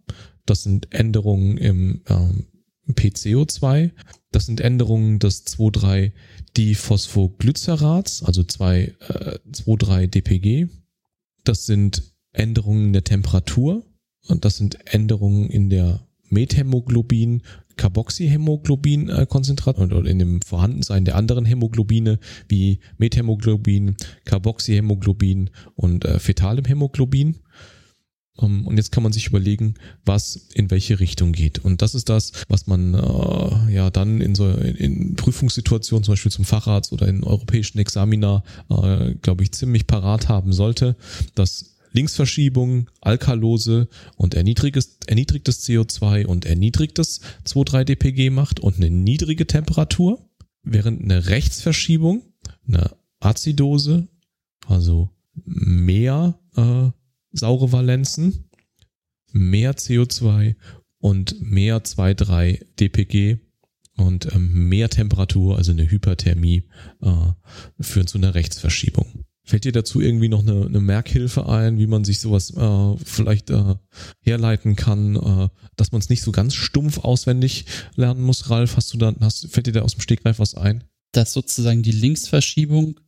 [0.45, 2.47] das sind Änderungen im ähm,
[2.93, 3.91] PCO2,
[4.31, 6.13] das sind Änderungen des 2,3
[6.57, 10.69] Diphosphoglycerats, also 2,3 äh, DPG.
[11.45, 13.85] Das sind Änderungen der Temperatur
[14.27, 17.43] und das sind Änderungen in der Methämoglobin,
[17.77, 26.65] Carboxyhämoglobin äh, oder in dem Vorhandensein der anderen Hämoglobine wie Methämoglobin, Carboxyhämoglobin und äh, fetalem
[26.65, 27.37] Hämoglobin.
[28.37, 31.59] Um, und jetzt kann man sich überlegen, was in welche Richtung geht.
[31.59, 36.33] Und das ist das, was man äh, ja dann in so in Prüfungssituationen, zum Beispiel
[36.33, 40.97] zum Facharzt oder in europäischen Examina, äh, glaube ich, ziemlich parat haben sollte,
[41.35, 50.29] dass Linksverschiebung, Alkalose und erniedrigtes, erniedrigtes CO2 und erniedrigtes 2,3-DPG macht und eine niedrige Temperatur,
[50.63, 52.23] während eine Rechtsverschiebung,
[52.69, 54.09] eine Azidose,
[54.67, 55.09] also
[55.47, 56.91] mehr äh,
[57.37, 58.51] saure Valenzen,
[59.33, 60.57] mehr CO2
[60.99, 63.39] und mehr 2,3 DPG
[63.97, 66.65] und ähm, mehr Temperatur, also eine Hyperthermie,
[67.03, 67.13] äh,
[67.81, 69.25] führen zu einer Rechtsverschiebung.
[69.45, 73.51] Fällt dir dazu irgendwie noch eine, eine Merkhilfe ein, wie man sich sowas äh, vielleicht
[73.51, 73.77] äh,
[74.21, 78.77] herleiten kann, äh, dass man es nicht so ganz stumpf auswendig lernen muss, Ralf?
[78.77, 80.83] Hast du da, hast, fällt dir da aus dem Stegreif was ein?
[81.13, 82.99] Dass sozusagen die Linksverschiebung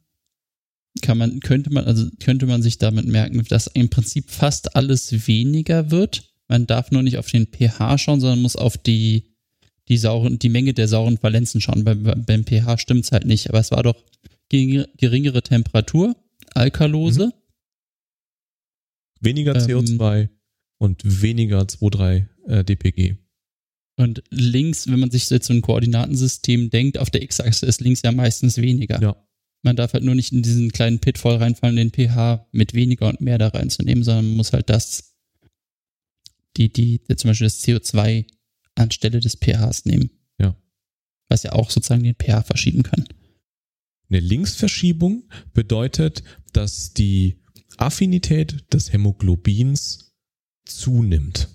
[1.03, 5.27] kann man, könnte man, also könnte man sich damit merken, dass im Prinzip fast alles
[5.27, 6.35] weniger wird.
[6.49, 9.35] Man darf nur nicht auf den pH schauen, sondern muss auf die,
[9.89, 11.85] die sauren, die Menge der sauren Valenzen schauen.
[11.85, 13.49] Beim, beim pH stimmt's halt nicht.
[13.49, 14.03] Aber es war doch
[14.49, 16.17] geringere Temperatur,
[16.55, 17.27] Alkalose.
[17.27, 17.33] Mhm.
[19.21, 20.29] Weniger CO2 ähm,
[20.79, 23.17] und weniger 2,3 äh, dpg.
[23.97, 28.03] Und links, wenn man sich jetzt so ein Koordinatensystem denkt, auf der X-Achse ist links
[28.03, 29.03] ja meistens weniger.
[29.03, 29.28] Ja.
[29.62, 33.21] Man darf halt nur nicht in diesen kleinen Pitfall reinfallen, den pH mit weniger und
[33.21, 35.16] mehr da reinzunehmen, sondern man muss halt das,
[36.57, 38.27] die, die, zum Beispiel das CO2
[38.77, 40.11] anstelle des pHs nehmen.
[40.38, 40.57] Ja.
[41.29, 43.05] Was ja auch sozusagen den pH verschieben kann.
[44.09, 47.42] Eine Linksverschiebung bedeutet, dass die
[47.77, 50.14] Affinität des Hämoglobins
[50.64, 51.49] zunimmt.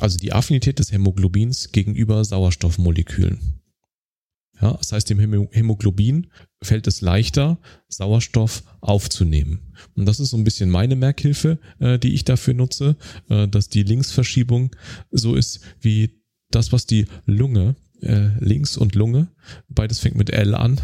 [0.00, 3.60] Also die Affinität des Hämoglobins gegenüber Sauerstoffmolekülen.
[4.60, 6.28] Ja, das heißt, dem Hämoglobin
[6.62, 9.72] fällt es leichter, Sauerstoff aufzunehmen.
[9.94, 12.96] Und das ist so ein bisschen meine Merkhilfe, äh, die ich dafür nutze,
[13.28, 14.74] äh, dass die Linksverschiebung
[15.10, 16.10] so ist wie
[16.50, 19.28] das, was die Lunge, äh, links und Lunge,
[19.68, 20.80] beides fängt mit L an.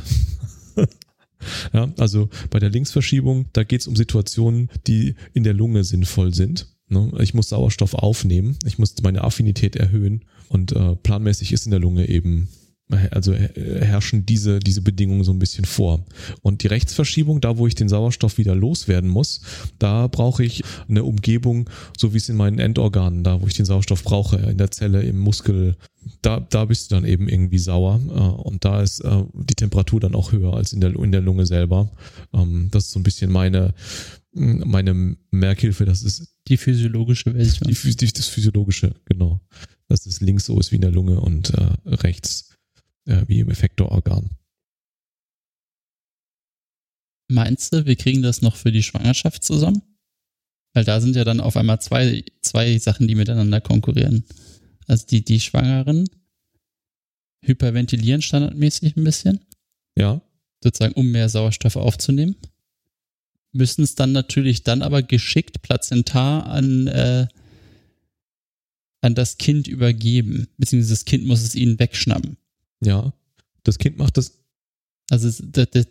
[1.72, 6.34] ja, also bei der Linksverschiebung, da geht es um Situationen, die in der Lunge sinnvoll
[6.34, 6.74] sind.
[6.88, 7.12] Ne?
[7.20, 11.80] Ich muss Sauerstoff aufnehmen, ich muss meine Affinität erhöhen und äh, planmäßig ist in der
[11.80, 12.48] Lunge eben
[13.10, 13.50] also äh,
[13.84, 16.04] herrschen diese, diese Bedingungen so ein bisschen vor.
[16.42, 19.40] Und die Rechtsverschiebung, da wo ich den Sauerstoff wieder loswerden muss,
[19.78, 23.66] da brauche ich eine Umgebung, so wie es in meinen Endorganen, da wo ich den
[23.66, 25.76] Sauerstoff brauche, in der Zelle, im Muskel,
[26.22, 28.00] da, da bist du dann eben irgendwie sauer.
[28.08, 31.20] Äh, und da ist äh, die Temperatur dann auch höher als in der, in der
[31.20, 31.90] Lunge selber.
[32.32, 33.74] Ähm, das ist so ein bisschen meine,
[34.32, 37.68] meine Merkhilfe, das ist die physiologische Version.
[37.68, 39.40] Die, das physiologische, genau.
[39.88, 41.52] Dass es links so ist wie in der Lunge und
[41.84, 42.49] rechts
[43.06, 44.30] äh, wie im Effektororgan.
[47.28, 49.82] Meinst du, wir kriegen das noch für die Schwangerschaft zusammen?
[50.74, 54.24] Weil da sind ja dann auf einmal zwei, zwei Sachen, die miteinander konkurrieren.
[54.86, 56.08] Also die, die Schwangeren
[57.44, 59.40] hyperventilieren standardmäßig ein bisschen.
[59.96, 60.22] Ja.
[60.62, 62.36] Sozusagen, um mehr Sauerstoff aufzunehmen.
[63.52, 67.26] Müssen es dann natürlich dann aber geschickt plazentar an, äh,
[69.00, 70.48] an das Kind übergeben.
[70.58, 72.36] Beziehungsweise das Kind muss es ihnen wegschnappen.
[72.80, 73.12] Ja,
[73.64, 74.38] das Kind macht das.
[75.10, 75.44] Also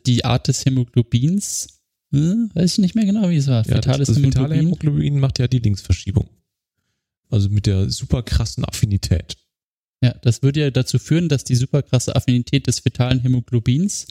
[0.06, 1.82] die Art des Hämoglobins,
[2.14, 3.66] hm, weiß ich nicht mehr genau, wie es war.
[3.66, 4.58] Ja, Fetales das, das Hämoglobin.
[4.58, 6.30] Hämoglobin macht ja die Linksverschiebung.
[7.30, 9.38] Also mit der super krassen Affinität.
[10.02, 14.08] Ja, das würde ja dazu führen, dass die super krasse Affinität des fetalen Hämoglobins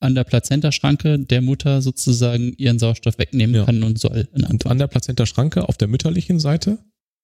[0.00, 3.64] an der Plazentaschranke der Mutter sozusagen ihren Sauerstoff wegnehmen ja.
[3.64, 4.28] kann und soll.
[4.32, 6.78] Und an der Plazentaschranke auf der mütterlichen Seite?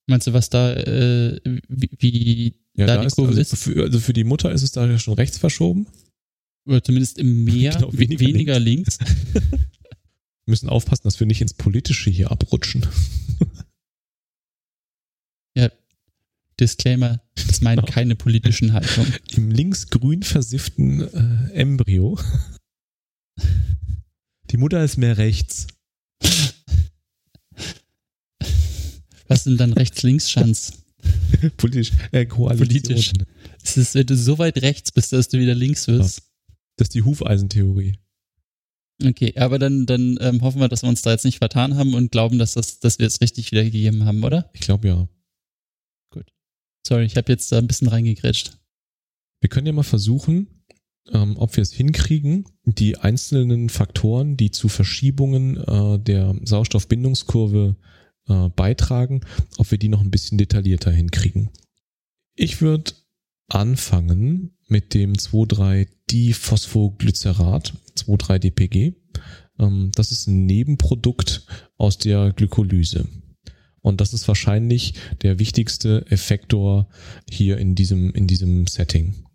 [0.07, 3.57] Meinst du, was da, äh, wie, wie ja, da, da die ist, Kurve also ist?
[3.57, 5.87] Für, also für die Mutter ist es da ja schon rechts verschoben.
[6.67, 8.99] Oder zumindest im Meer genau, weniger, weniger, links.
[8.99, 9.33] links.
[9.33, 9.43] wir
[10.47, 12.87] müssen aufpassen, dass wir nicht ins Politische hier abrutschen.
[15.57, 15.71] ja,
[16.61, 17.93] Disclaimer, das meint genau.
[17.93, 19.17] keine politischen Haltungen.
[19.31, 22.19] Im linksgrün versifften äh, Embryo.
[24.51, 25.67] Die Mutter ist mehr rechts.
[29.33, 30.85] Was sind dann rechts-links-Schanz?
[31.57, 32.69] Politisch, äh, Koalition.
[32.69, 33.13] Politisch.
[33.63, 36.23] Es ist, wenn du so weit rechts bist, dass du wieder links wirst.
[36.77, 37.99] Das ist die Hufeisentheorie.
[39.05, 41.95] Okay, aber dann, dann ähm, hoffen wir, dass wir uns da jetzt nicht vertan haben
[41.95, 44.51] und glauben, dass, das, dass wir es richtig wiedergegeben haben, oder?
[44.53, 45.09] Ich glaube ja.
[46.11, 46.31] Gut.
[46.87, 48.59] Sorry, ich habe jetzt da ein bisschen reingegrätscht.
[49.41, 50.47] Wir können ja mal versuchen,
[51.13, 58.02] ähm, ob wir es hinkriegen, die einzelnen Faktoren, die zu Verschiebungen äh, der Sauerstoffbindungskurve äh,
[58.27, 59.21] beitragen,
[59.59, 61.51] ob wir die noch ein bisschen detaillierter hinkriegen.
[62.35, 62.95] Ich würde
[63.49, 68.95] anfangen mit dem 2,3-Diphosphoglycerat, 2,3-DPG.
[69.59, 73.07] Ähm, das ist ein Nebenprodukt aus der Glykolyse.
[73.83, 76.89] Und das ist wahrscheinlich der wichtigste Effektor
[77.29, 79.27] hier in diesem, in diesem Setting.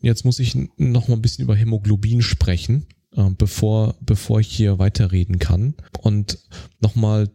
[0.00, 4.78] Jetzt muss ich noch mal ein bisschen über Hämoglobin sprechen, äh, bevor, bevor ich hier
[4.78, 5.74] weiterreden kann.
[6.00, 6.38] Und
[6.80, 7.30] nochmal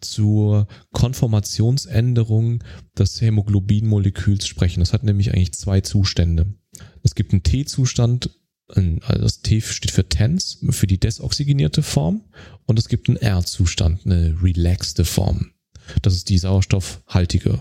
[0.00, 2.62] zur Konformationsänderung
[2.98, 4.80] des Hämoglobinmoleküls sprechen.
[4.80, 6.54] Das hat nämlich eigentlich zwei Zustände.
[7.02, 8.30] Es gibt einen T-Zustand,
[8.68, 12.22] also das T steht für TENS, für die desoxygenierte Form,
[12.66, 15.52] und es gibt einen R-Zustand, eine relaxte Form.
[16.00, 17.60] Das ist die sauerstoffhaltige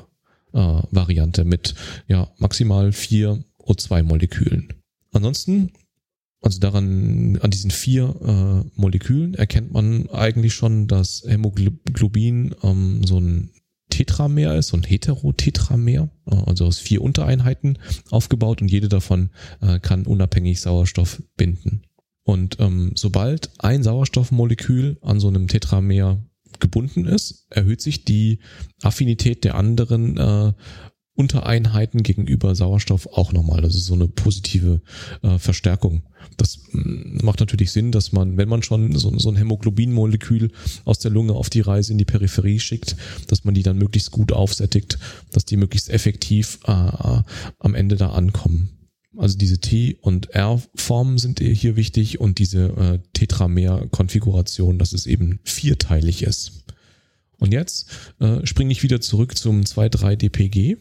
[0.53, 1.75] äh, Variante mit
[2.07, 4.73] ja maximal vier O2-Molekülen.
[5.11, 5.71] Ansonsten
[6.41, 8.15] also daran, an diesen vier
[8.65, 13.51] äh, Molekülen erkennt man eigentlich schon, dass Hämoglobin ähm, so ein
[13.91, 17.77] Tetramer ist, so ein Heterotetramer, äh, also aus vier Untereinheiten
[18.09, 19.29] aufgebaut und jede davon
[19.61, 21.83] äh, kann unabhängig Sauerstoff binden.
[22.23, 26.23] Und ähm, sobald ein Sauerstoffmolekül an so einem Tetramer
[26.59, 28.39] gebunden ist, erhöht sich die
[28.81, 30.53] Affinität der anderen äh,
[31.21, 33.61] Untereinheiten gegenüber Sauerstoff auch nochmal.
[33.61, 34.81] Das ist so eine positive
[35.21, 36.01] äh, Verstärkung.
[36.37, 40.51] Das mh, macht natürlich Sinn, dass man, wenn man schon so, so ein Hämoglobinmolekül
[40.83, 42.95] aus der Lunge auf die Reise in die Peripherie schickt,
[43.27, 44.97] dass man die dann möglichst gut aufsättigt,
[45.31, 48.69] dass die möglichst effektiv äh, am Ende da ankommen.
[49.17, 55.39] Also diese T- und R-Formen sind hier wichtig und diese äh, Tetramer-Konfiguration, dass es eben
[55.43, 56.63] vierteilig ist.
[57.41, 60.77] Und jetzt äh, springe ich wieder zurück zum 2,3-DPG.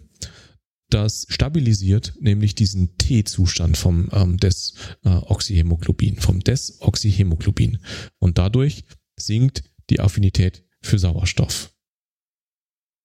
[0.90, 7.79] Das stabilisiert nämlich diesen T-Zustand vom ähm, Desoxyhemoglobin, vom Desoxyhemoglobin.
[8.18, 8.85] Und dadurch
[9.16, 11.72] sinkt die Affinität für Sauerstoff.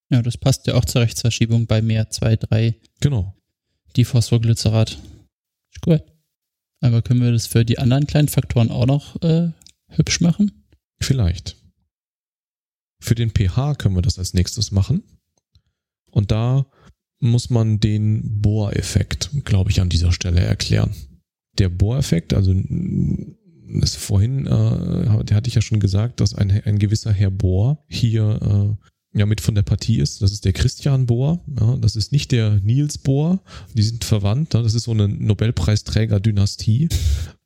[0.09, 2.75] Ja, das passt ja auch zur Rechtsverschiebung bei mehr 2,3.
[3.01, 3.35] Genau.
[3.95, 4.97] Diphosphorglycerat.
[5.71, 6.03] Ist gut.
[6.81, 9.51] Aber können wir das für die anderen kleinen Faktoren auch noch äh,
[9.89, 10.65] hübsch machen?
[10.99, 11.55] Vielleicht.
[12.99, 15.03] Für den pH können wir das als nächstes machen.
[16.11, 16.65] Und da
[17.19, 20.91] muss man den Bohreffekt, glaube ich, an dieser Stelle erklären.
[21.57, 22.53] Der Bohreffekt, also
[23.81, 28.77] ist vorhin, äh, hatte ich ja schon gesagt, dass ein, ein gewisser Herr Bohr hier
[28.79, 30.21] äh, ja mit von der Partie ist.
[30.21, 31.39] Das ist der Christian Bohr.
[31.59, 33.41] Ja, das ist nicht der Niels Bohr.
[33.73, 34.53] Die sind verwandt.
[34.53, 36.89] Ja, das ist so eine Nobelpreisträger-Dynastie.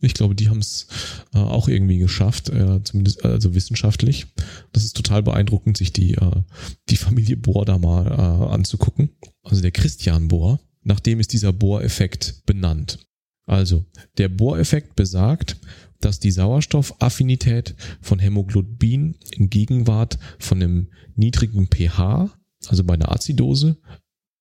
[0.02, 0.88] Ich glaube, die haben es
[1.34, 4.26] äh, auch irgendwie geschafft, äh, zumindest also wissenschaftlich.
[4.72, 6.42] Das ist total beeindruckend, sich die äh,
[6.90, 9.12] die Familie Bohr da mal äh, anzugucken.
[9.44, 10.60] Also der Christian Bohr.
[10.84, 13.00] Nach dem ist dieser Bohr-Effekt benannt.
[13.46, 13.86] Also
[14.18, 15.58] der Bohr-Effekt besagt,
[16.02, 22.32] dass die Sauerstoffaffinität von Hämoglobin in Gegenwart von einem niedrigen pH,
[22.68, 23.78] also bei einer Azidose,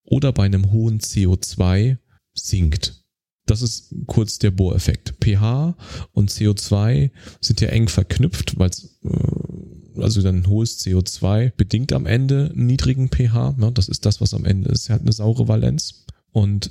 [0.05, 1.99] oder bei einem hohen CO2
[2.35, 3.05] sinkt.
[3.47, 5.15] Das ist kurz der Bohreffekt.
[5.21, 5.75] pH
[6.13, 8.71] und CO2 sind ja eng verknüpft, weil
[9.05, 13.57] äh, also dann hohes CO2 bedingt am Ende einen niedrigen pH.
[13.59, 13.73] Ne?
[13.73, 14.89] Das ist das, was am Ende ist.
[14.89, 16.05] Er hat eine saure Valenz.
[16.31, 16.71] Und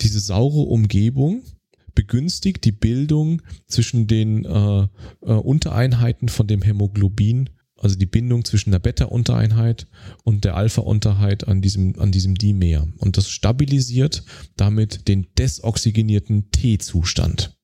[0.00, 1.42] diese saure Umgebung
[1.94, 4.86] begünstigt die Bildung zwischen den äh, äh,
[5.20, 9.86] Untereinheiten von dem Hämoglobin, also die Bindung zwischen der Beta-Untereinheit
[10.24, 12.86] und der Alpha-Untereinheit an diesem, an diesem Dimer.
[12.98, 14.24] Und das stabilisiert
[14.56, 17.56] damit den desoxygenierten T-Zustand.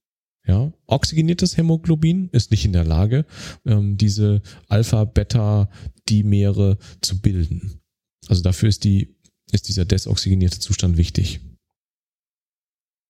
[0.46, 3.26] Ja, oxygeniertes Hämoglobin ist nicht in der Lage,
[3.64, 7.80] ähm, diese Alpha-Beta-Dimere zu bilden.
[8.28, 9.16] Also dafür ist die,
[9.50, 11.40] ist dieser desoxygenierte Zustand wichtig.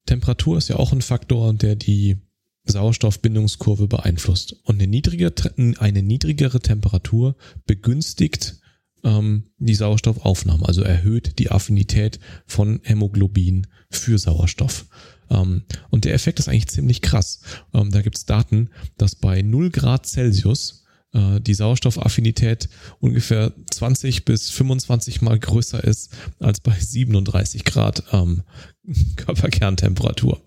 [0.07, 2.17] Temperatur ist ja auch ein Faktor, der die
[2.65, 4.57] Sauerstoffbindungskurve beeinflusst.
[4.65, 5.33] Und eine niedrigere,
[5.79, 8.57] eine niedrigere Temperatur begünstigt
[9.05, 14.87] ähm, die Sauerstoffaufnahme, also erhöht die Affinität von Hämoglobin für Sauerstoff.
[15.31, 17.41] Ähm, und der Effekt ist eigentlich ziemlich krass.
[17.73, 24.25] Ähm, da gibt es Daten, dass bei 0 Grad Celsius äh, die Sauerstoffaffinität ungefähr 20
[24.25, 28.43] bis 25 mal größer ist als bei 37 Grad ähm,
[29.17, 30.43] Körperkerntemperatur.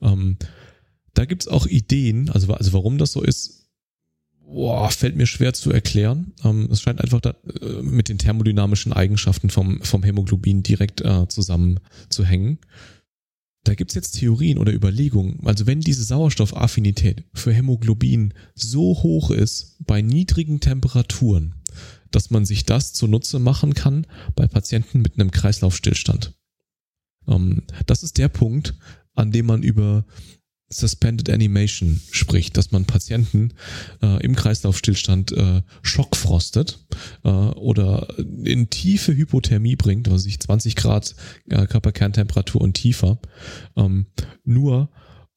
[0.00, 0.36] Ähm,
[1.14, 3.68] da gibt's auch Ideen, also, also warum das so ist,
[4.48, 6.32] boah, fällt mir schwer zu erklären.
[6.44, 11.28] Ähm, es scheint einfach da, äh, mit den thermodynamischen Eigenschaften vom, vom Hämoglobin direkt äh,
[11.28, 12.58] zusammenzuhängen.
[13.64, 15.40] Da gibt's jetzt Theorien oder Überlegungen.
[15.44, 21.54] Also wenn diese Sauerstoffaffinität für Hämoglobin so hoch ist bei niedrigen Temperaturen,
[22.10, 26.37] dass man sich das zunutze machen kann bei Patienten mit einem Kreislaufstillstand.
[27.28, 28.74] Ähm, das ist der Punkt,
[29.14, 30.04] an dem man über
[30.70, 33.54] Suspended Animation spricht, dass man Patienten
[34.02, 36.84] äh, im Kreislaufstillstand äh, schockfrostet
[37.24, 38.06] äh, oder
[38.44, 41.14] in tiefe Hypothermie bringt, also sich 20 Grad
[41.48, 43.18] äh, Körperkerntemperatur und tiefer,
[43.76, 44.06] ähm,
[44.44, 44.90] nur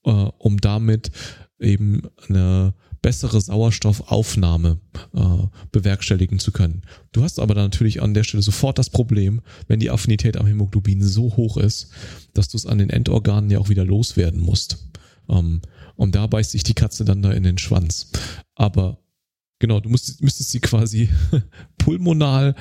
[0.04, 1.12] äh, um damit
[1.60, 4.80] eben eine bessere Sauerstoffaufnahme
[5.14, 6.84] äh, bewerkstelligen zu können.
[7.12, 10.46] Du hast aber dann natürlich an der Stelle sofort das Problem, wenn die Affinität am
[10.46, 11.90] Hämoglobin so hoch ist,
[12.34, 14.90] dass du es an den Endorganen ja auch wieder loswerden musst.
[15.30, 15.62] Ähm,
[15.96, 18.12] und da beißt sich die Katze dann da in den Schwanz.
[18.56, 19.00] Aber
[19.60, 21.10] genau, du musst, müsstest sie quasi
[21.78, 22.56] pulmonal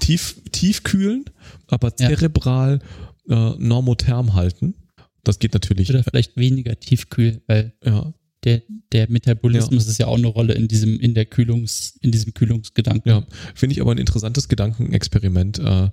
[0.00, 1.24] tief, tief kühlen,
[1.66, 2.80] aber zerebral
[3.26, 3.52] ja.
[3.52, 4.74] äh, normotherm halten.
[5.22, 5.90] Das geht natürlich.
[5.90, 8.12] Oder vielleicht weniger tiefkühl, weil ja.
[8.44, 9.90] Der, der Metabolismus ja.
[9.90, 13.10] ist ja auch eine Rolle in diesem, in der Kühlungs, in diesem Kühlungsgedanken.
[13.10, 15.90] Ja, finde ich aber ein interessantes Gedankenexperiment, äh,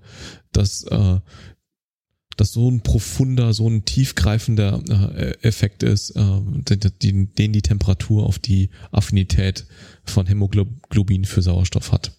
[0.51, 1.19] dass äh,
[2.37, 4.81] das so ein profunder, so ein tiefgreifender
[5.15, 6.41] äh, Effekt ist, äh,
[7.01, 9.65] den, den die Temperatur auf die Affinität
[10.03, 12.17] von Hämoglobin für Sauerstoff hat.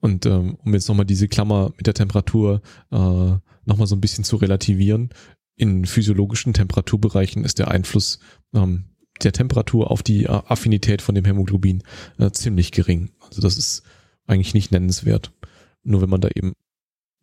[0.00, 2.96] Und ähm, um jetzt nochmal diese Klammer mit der Temperatur äh,
[3.64, 5.10] nochmal so ein bisschen zu relativieren,
[5.54, 8.18] in physiologischen Temperaturbereichen ist der Einfluss
[8.54, 8.91] ähm,
[9.22, 11.82] der Temperatur auf die Affinität von dem Hämoglobin
[12.18, 13.10] äh, ziemlich gering.
[13.20, 13.82] Also das ist
[14.26, 15.32] eigentlich nicht nennenswert.
[15.82, 16.54] Nur wenn man da eben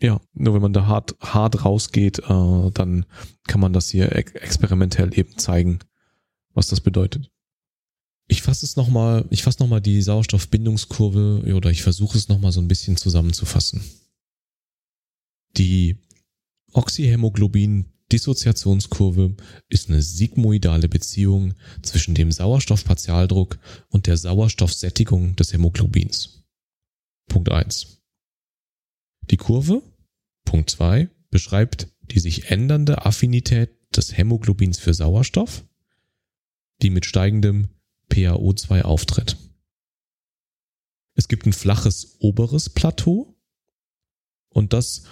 [0.01, 3.05] Ja, nur wenn man da hart, hart rausgeht, äh, dann
[3.47, 5.79] kann man das hier ex experimentell eben zeigen,
[6.53, 7.29] was das bedeutet.
[8.27, 12.61] Ich fasse es nochmal, ich fasse nochmal die Sauerstoffbindungskurve oder ich versuche es nochmal so
[12.61, 13.81] ein bisschen zusammenzufassen.
[15.57, 15.97] Die
[18.09, 19.35] Oxyhämoglobin-Dissoziationskurve
[19.69, 21.53] ist eine sigmoidale Beziehung
[21.83, 26.43] zwischen dem Sauerstoffpartialdruck und der Sauerstoffsättigung des Hämoglobins.
[27.27, 28.01] Punkt eins.
[29.29, 29.83] Die Kurve,
[30.43, 35.63] Punkt zwei, beschreibt die sich ändernde Affinität des Hämoglobins für Sauerstoff,
[36.81, 37.69] die mit steigendem
[38.09, 39.37] PaO2 auftritt.
[41.13, 43.35] Es gibt ein flaches oberes Plateau
[44.49, 45.03] und das,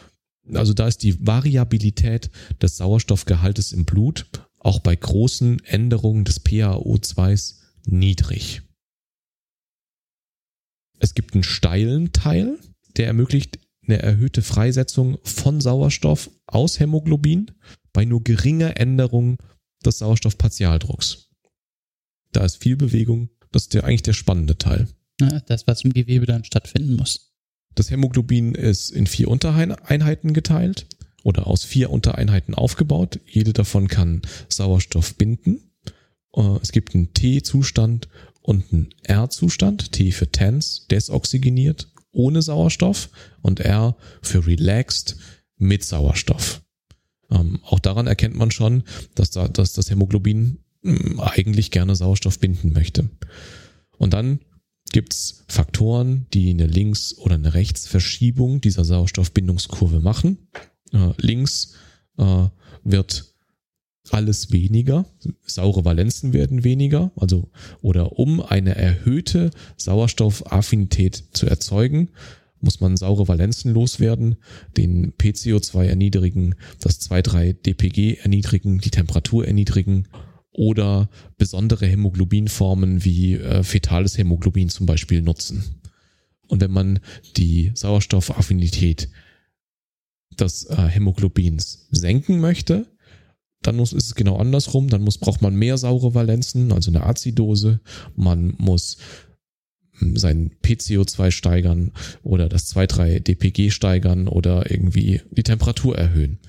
[0.54, 2.30] also da ist die Variabilität
[2.62, 4.30] des Sauerstoffgehaltes im Blut
[4.60, 8.62] auch bei großen Änderungen des PaO2s niedrig.
[11.00, 12.58] Es gibt einen steilen Teil,
[12.98, 17.52] der ermöglicht eine erhöhte Freisetzung von Sauerstoff aus Hämoglobin
[17.93, 19.38] bei nur geringer Änderung
[19.86, 21.30] des Sauerstoffpartialdrucks.
[22.32, 23.30] Da ist viel Bewegung.
[23.52, 24.88] Das ist der, eigentlich der spannende Teil.
[25.22, 27.37] Ja, das, was im Gewebe dann stattfinden muss.
[27.78, 30.88] Das Hämoglobin ist in vier Untereinheiten geteilt
[31.23, 33.19] oder aus vier Untereinheiten aufgebaut.
[33.28, 35.61] Jede davon kann Sauerstoff binden.
[36.36, 38.09] Äh, es gibt einen T-Zustand
[38.41, 39.91] und einen R-Zustand.
[39.91, 43.11] T für tense, desoxygeniert, ohne Sauerstoff
[43.43, 45.17] und R für relaxed,
[45.57, 46.63] mit Sauerstoff.
[47.30, 50.63] Ähm, auch daran erkennt man schon, dass, da, dass das Hämoglobin
[51.19, 53.07] eigentlich gerne Sauerstoff binden möchte.
[53.99, 54.39] Und dann
[54.92, 60.50] gibt's Faktoren, die eine Links- oder eine Rechtsverschiebung dieser Sauerstoffbindungskurve machen.
[60.92, 61.74] Äh, links
[62.18, 62.48] äh,
[62.84, 63.34] wird
[64.12, 65.06] alles weniger,
[65.46, 67.50] saure Valenzen werden weniger, also
[67.82, 72.10] oder um eine erhöhte Sauerstoffaffinität zu erzeugen,
[72.60, 74.38] muss man saure Valenzen loswerden,
[74.78, 80.08] den PCO2 erniedrigen, das 2,3-DPG erniedrigen, die Temperatur erniedrigen
[80.58, 85.64] oder besondere Hämoglobinformen wie äh, fetales Hämoglobin zum Beispiel nutzen.
[86.47, 86.99] Und wenn man
[87.38, 89.10] die Sauerstoffaffinität
[90.38, 92.88] des äh, Hämoglobins senken möchte,
[93.62, 94.89] dann muss, ist es genau andersrum.
[94.89, 97.80] Dann muss, braucht man mehr saure Valenzen, also eine Azidose.
[98.16, 98.97] Man muss
[99.99, 101.91] hm, sein PCO2 steigern
[102.24, 106.39] oder das 2,3-DPG steigern oder irgendwie die Temperatur erhöhen.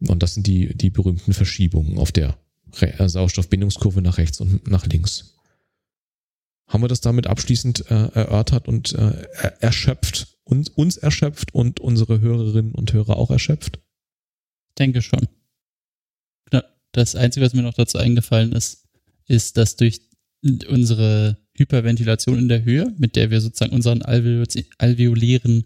[0.00, 2.36] Und das sind die, die berühmten Verschiebungen auf der
[2.74, 5.36] Sauerstoffbindungskurve nach rechts und nach links.
[6.66, 9.26] Haben wir das damit abschließend äh, erörtert und äh,
[9.60, 13.80] erschöpft, uns, uns erschöpft und unsere Hörerinnen und Hörer auch erschöpft?
[14.78, 15.28] Denke schon.
[16.94, 18.86] Das Einzige, was mir noch dazu eingefallen ist,
[19.26, 20.00] ist, dass durch
[20.68, 25.64] unsere Hyperventilation in der Höhe, mit der wir sozusagen unseren alveolären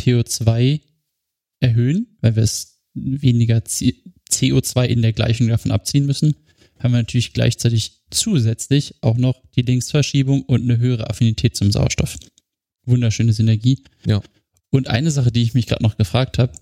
[0.00, 0.80] PO2
[1.60, 6.34] erhöhen, weil wir es weniger CO2 in der Gleichung davon abziehen müssen,
[6.78, 12.18] haben wir natürlich gleichzeitig zusätzlich auch noch die Linksverschiebung und eine höhere Affinität zum Sauerstoff.
[12.84, 13.82] Wunderschöne Synergie.
[14.06, 14.22] Ja.
[14.70, 16.52] Und eine Sache, die ich mich gerade noch gefragt habe,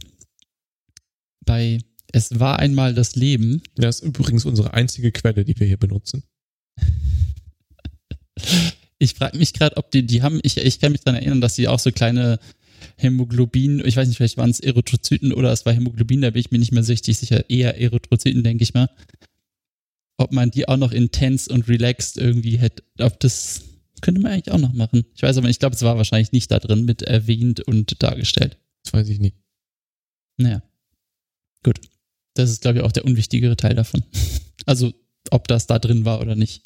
[1.45, 1.79] bei
[2.13, 3.63] Es war einmal das Leben.
[3.75, 6.23] Das ist übrigens unsere einzige Quelle, die wir hier benutzen.
[8.99, 11.57] ich frage mich gerade, ob die, die haben, ich, ich kann mich daran erinnern, dass
[11.57, 12.39] sie auch so kleine
[12.97, 16.51] Hämoglobin, ich weiß nicht, vielleicht waren es Erythrozyten oder es war Hämoglobin, da bin ich
[16.51, 18.91] mir nicht mehr so richtig sicher, eher Erythrozyten, denke ich mal
[20.17, 23.63] ob man die auch noch intens und relaxed irgendwie hätte, ob das
[24.03, 25.05] könnte man eigentlich auch noch machen.
[25.15, 28.59] Ich weiß aber, ich glaube, es war wahrscheinlich nicht da drin mit erwähnt und dargestellt.
[28.85, 29.37] Das weiß ich nicht.
[30.37, 30.63] Naja.
[31.63, 31.81] Gut.
[32.35, 34.03] Das ist, glaube ich, auch der unwichtigere Teil davon.
[34.65, 34.95] Also,
[35.33, 36.63] ob das da drin war oder nicht.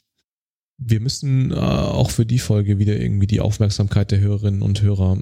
[0.78, 5.18] Wir müssen äh, auch für die Folge wieder irgendwie die Aufmerksamkeit der Hörerinnen und Hörer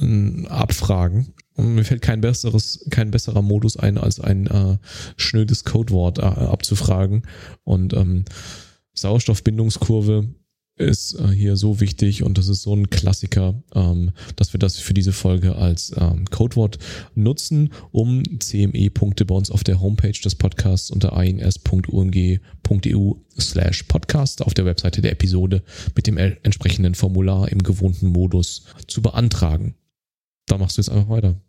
[0.00, 1.34] ähm, abfragen.
[1.54, 4.78] Und mir fällt kein besseres, kein besserer Modus ein, als ein äh,
[5.16, 7.22] schnödes Codewort äh, abzufragen.
[7.64, 8.24] Und ähm,
[8.94, 10.28] Sauerstoffbindungskurve
[10.80, 14.78] ist äh, hier so wichtig und das ist so ein Klassiker, ähm, dass wir das
[14.78, 16.78] für diese Folge als ähm, Codewort
[17.14, 24.54] nutzen, um CME-Punkte bei uns auf der Homepage des Podcasts unter ins.ung.eu slash podcast auf
[24.54, 25.62] der Webseite der Episode
[25.94, 29.74] mit dem entsprechenden Formular im gewohnten Modus zu beantragen.
[30.46, 31.40] Da machst du jetzt einfach weiter.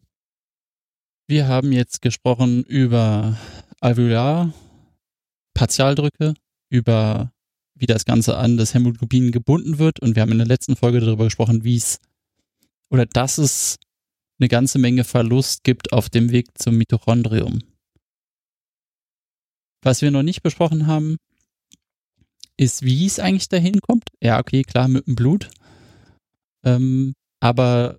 [1.28, 3.38] Wir haben jetzt gesprochen über
[3.80, 4.54] Alveolar,
[5.54, 6.34] Partialdrücke,
[6.70, 7.32] über
[7.82, 11.00] wie das Ganze an das Hämoglobin gebunden wird und wir haben in der letzten Folge
[11.00, 12.00] darüber gesprochen, wie es
[12.92, 13.78] oder dass es
[14.40, 17.64] eine ganze Menge Verlust gibt auf dem Weg zum Mitochondrium.
[19.82, 21.18] Was wir noch nicht besprochen haben,
[22.56, 24.10] ist, wie es eigentlich dahin kommt.
[24.22, 25.50] Ja, okay, klar, mit dem Blut.
[26.64, 27.98] Ähm, aber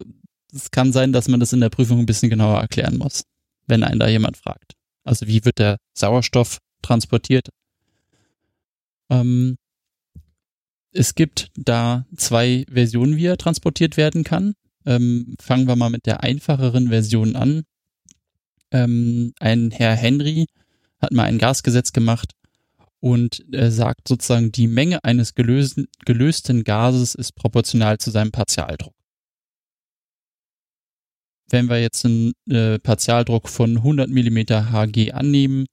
[0.53, 3.25] es kann sein, dass man das in der Prüfung ein bisschen genauer erklären muss,
[3.67, 4.75] wenn einen da jemand fragt.
[5.03, 7.49] Also wie wird der Sauerstoff transportiert?
[9.11, 9.57] Ähm,
[10.93, 14.55] es gibt da zwei Versionen, wie er transportiert werden kann.
[14.85, 17.63] Ähm, fangen wir mal mit der einfacheren Version an.
[18.71, 20.47] Ähm, ein Herr Henry
[21.01, 22.33] hat mal ein Gasgesetz gemacht
[23.01, 28.95] und er sagt sozusagen, die Menge eines gelösten, gelösten Gases ist proportional zu seinem Partialdruck.
[31.51, 34.39] Wenn wir jetzt einen äh, Partialdruck von 100 mm
[34.73, 35.67] Hg annehmen,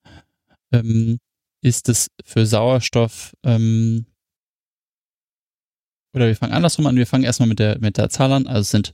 [0.72, 1.20] ähm,
[1.62, 4.06] ist es für Sauerstoff ähm,
[6.14, 8.62] oder wir fangen andersrum an, wir fangen erstmal mit der, mit der Zahl an, also
[8.62, 8.94] es sind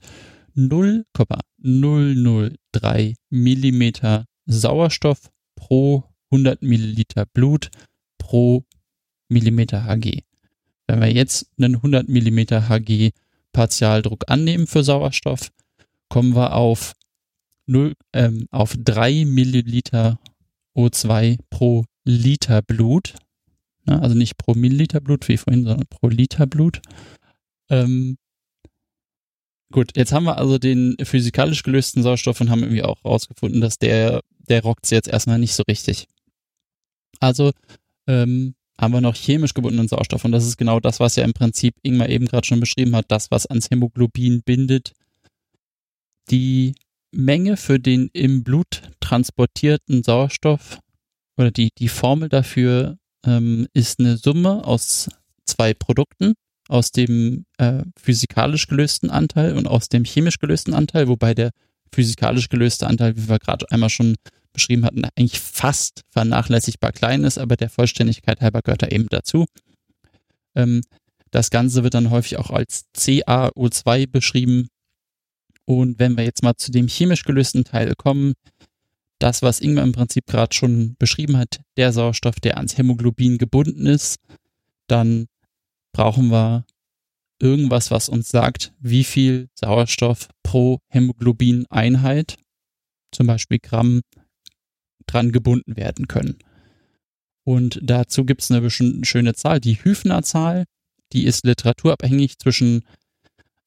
[0.55, 7.70] 0,003 Millimeter Sauerstoff pro 100 Milliliter Blut
[8.18, 8.66] pro
[9.30, 10.24] Millimeter Hg.
[10.88, 13.11] Wenn wir jetzt einen 100 Millimeter Hg
[13.53, 15.51] Partialdruck annehmen für Sauerstoff,
[16.09, 16.93] kommen wir auf,
[17.68, 20.20] 0, ähm, auf 3 Milliliter
[20.76, 23.16] O2 pro Liter Blut.
[23.86, 24.01] Ne?
[24.01, 26.81] Also nicht pro Milliliter Blut wie vorhin, sondern pro Liter Blut.
[27.69, 28.17] Ähm,
[29.71, 33.77] gut, jetzt haben wir also den physikalisch gelösten Sauerstoff und haben irgendwie auch rausgefunden, dass
[33.77, 36.07] der, der rockt jetzt erstmal nicht so richtig.
[37.19, 37.51] Also
[38.07, 41.33] ähm, haben wir noch chemisch gebundenen Sauerstoff und das ist genau das, was ja im
[41.33, 44.93] Prinzip Ingmar eben gerade schon beschrieben hat, das, was ans Hämoglobin bindet.
[46.29, 46.75] Die
[47.11, 50.79] Menge für den im Blut transportierten Sauerstoff
[51.38, 55.09] oder die, die Formel dafür ähm, ist eine Summe aus
[55.45, 56.34] zwei Produkten,
[56.67, 61.51] aus dem äh, physikalisch gelösten Anteil und aus dem chemisch gelösten Anteil, wobei der
[61.93, 64.15] physikalisch gelöste Anteil, wie wir gerade einmal schon
[64.53, 69.45] beschrieben hatten, eigentlich fast vernachlässigbar klein ist, aber der Vollständigkeit halber gehört er eben dazu.
[70.55, 70.82] Ähm,
[71.32, 74.69] das Ganze wird dann häufig auch als CaO2 beschrieben.
[75.65, 78.34] Und wenn wir jetzt mal zu dem chemisch gelösten Teil kommen,
[79.20, 83.86] das, was Ingmar im Prinzip gerade schon beschrieben hat, der Sauerstoff, der ans Hämoglobin gebunden
[83.86, 84.20] ist,
[84.88, 85.28] dann
[85.93, 86.66] brauchen wir
[87.39, 92.38] irgendwas, was uns sagt, wie viel Sauerstoff pro Hämoglobin-Einheit,
[93.11, 94.01] zum Beispiel Gramm,
[95.05, 96.38] dran gebunden werden können.
[97.43, 100.66] Und dazu gibt es eine schöne Zahl, die Hüfner-Zahl,
[101.13, 102.84] die ist literaturabhängig zwischen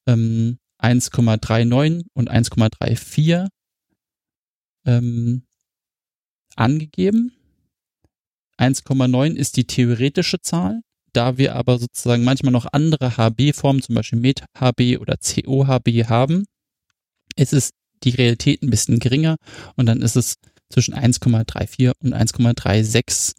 [0.07, 3.49] ähm, 1,39 und 1,34
[4.89, 5.43] ähm,
[6.57, 7.33] angegeben.
[8.59, 10.81] 1,9 ist die theoretische Zahl.
[11.13, 16.45] Da wir aber sozusagen manchmal noch andere HB-Formen, zum Beispiel MetHB oder COHB haben,
[17.37, 17.71] ist es
[18.03, 19.37] die Realität ein bisschen geringer
[19.77, 20.35] und dann ist es
[20.71, 23.35] zwischen 1,34 und 1,36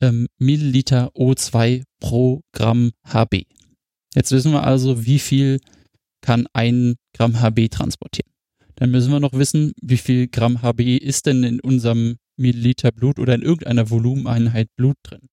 [0.00, 3.44] ähm, Milliliter O2 pro Gramm HB.
[4.14, 5.60] Jetzt wissen wir also, wie viel
[6.22, 8.30] kann ein Gramm HB transportieren.
[8.80, 13.18] Dann müssen wir noch wissen, wie viel Gramm HB ist denn in unserem Milliliter Blut
[13.18, 15.28] oder in irgendeiner Volumeneinheit Blut drin.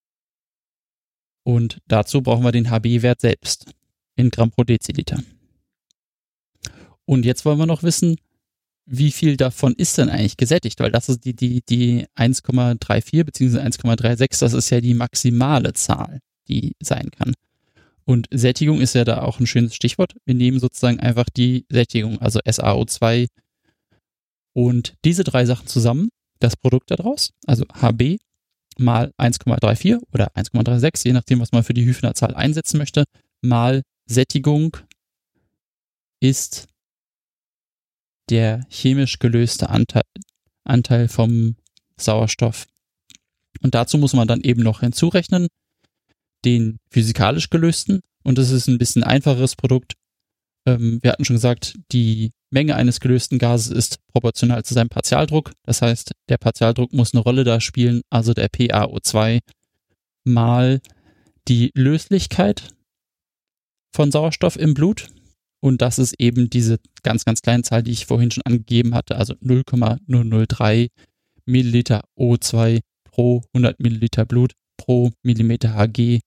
[1.44, 3.72] Und dazu brauchen wir den HB-Wert selbst
[4.16, 5.22] in Gramm pro Deziliter.
[7.06, 8.16] Und jetzt wollen wir noch wissen,
[8.84, 10.78] wie viel davon ist denn eigentlich gesättigt?
[10.80, 13.60] Weil das ist die, die, die 1,34 bzw.
[13.60, 17.32] 1,36, das ist ja die maximale Zahl, die sein kann.
[18.08, 20.16] Und Sättigung ist ja da auch ein schönes Stichwort.
[20.24, 23.28] Wir nehmen sozusagen einfach die Sättigung, also SAO2
[24.54, 26.08] und diese drei Sachen zusammen,
[26.40, 28.16] das Produkt daraus, also HB
[28.78, 33.04] mal 1,34 oder 1,36, je nachdem, was man für die Hüfner Zahl einsetzen möchte,
[33.42, 34.78] mal Sättigung
[36.18, 36.66] ist
[38.30, 40.04] der chemisch gelöste Anteil,
[40.64, 41.56] Anteil vom
[41.98, 42.68] Sauerstoff.
[43.60, 45.48] Und dazu muss man dann eben noch hinzurechnen
[46.44, 48.00] den physikalisch gelösten.
[48.22, 49.94] Und das ist ein bisschen einfacheres Produkt.
[50.66, 55.52] Ähm, wir hatten schon gesagt, die Menge eines gelösten Gases ist proportional zu seinem Partialdruck.
[55.64, 59.40] Das heißt, der Partialdruck muss eine Rolle da spielen, also der PaO2
[60.24, 60.80] mal
[61.46, 62.74] die Löslichkeit
[63.94, 65.08] von Sauerstoff im Blut.
[65.60, 69.16] Und das ist eben diese ganz, ganz kleine Zahl, die ich vorhin schon angegeben hatte,
[69.16, 70.88] also 0,003
[71.46, 76.20] Milliliter O2 pro 100 Milliliter Blut pro Millimeter Hg.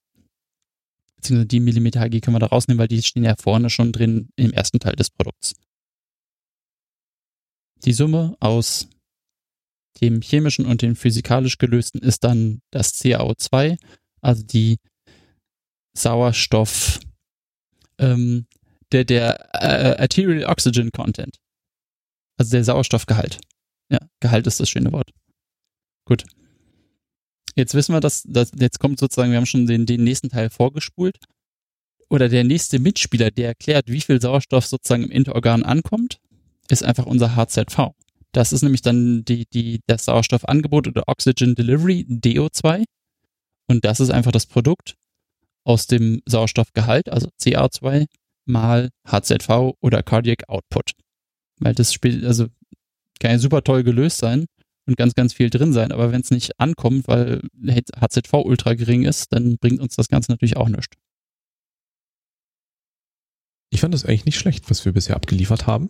[1.22, 4.30] Beziehungsweise die Millimeter Hg können wir da rausnehmen, weil die stehen ja vorne schon drin
[4.36, 5.53] im ersten Teil des Produkts.
[7.86, 8.89] Die Summe aus
[10.01, 13.78] dem chemischen und dem physikalisch gelösten ist dann das CaO2,
[14.22, 14.78] also die
[15.95, 16.99] Sauerstoff,
[17.99, 18.47] ähm,
[18.91, 21.38] der, der äh, Arterial Oxygen Content.
[22.39, 23.39] Also der Sauerstoffgehalt.
[23.91, 25.11] Ja, Gehalt ist das schöne Wort.
[26.05, 26.24] Gut.
[27.55, 30.49] Jetzt wissen wir, dass, dass jetzt kommt sozusagen, wir haben schon den, den nächsten Teil
[30.49, 31.17] vorgespult.
[32.09, 36.17] oder der nächste Mitspieler, der erklärt, wie viel Sauerstoff sozusagen im Interorgan ankommt,
[36.69, 37.91] ist einfach unser HZV.
[38.33, 42.85] Das ist nämlich dann die, die, das Sauerstoffangebot oder Oxygen Delivery, DO2.
[43.67, 44.95] Und das ist einfach das Produkt
[45.63, 48.07] aus dem Sauerstoffgehalt, also CA2
[48.45, 50.91] mal HZV oder Cardiac Output.
[51.59, 52.47] Weil das spielt, also
[53.19, 54.47] kann ja super toll gelöst sein
[54.88, 55.91] und ganz, ganz viel drin sein.
[55.91, 57.41] Aber wenn es nicht ankommt, weil
[57.99, 60.97] HZV ultra gering ist, dann bringt uns das Ganze natürlich auch nichts.
[63.69, 65.89] Ich fand das eigentlich nicht schlecht, was wir bisher abgeliefert haben.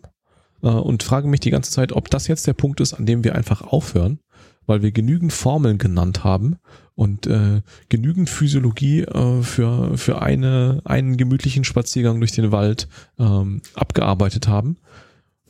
[0.61, 3.23] Äh, und frage mich die ganze Zeit, ob das jetzt der Punkt ist, an dem
[3.23, 4.19] wir einfach aufhören,
[4.65, 6.57] weil wir genügend Formeln genannt haben
[6.95, 12.87] und äh, genügend Physiologie äh, für, für eine, einen gemütlichen Spaziergang durch den Wald
[13.17, 14.77] ähm, abgearbeitet haben.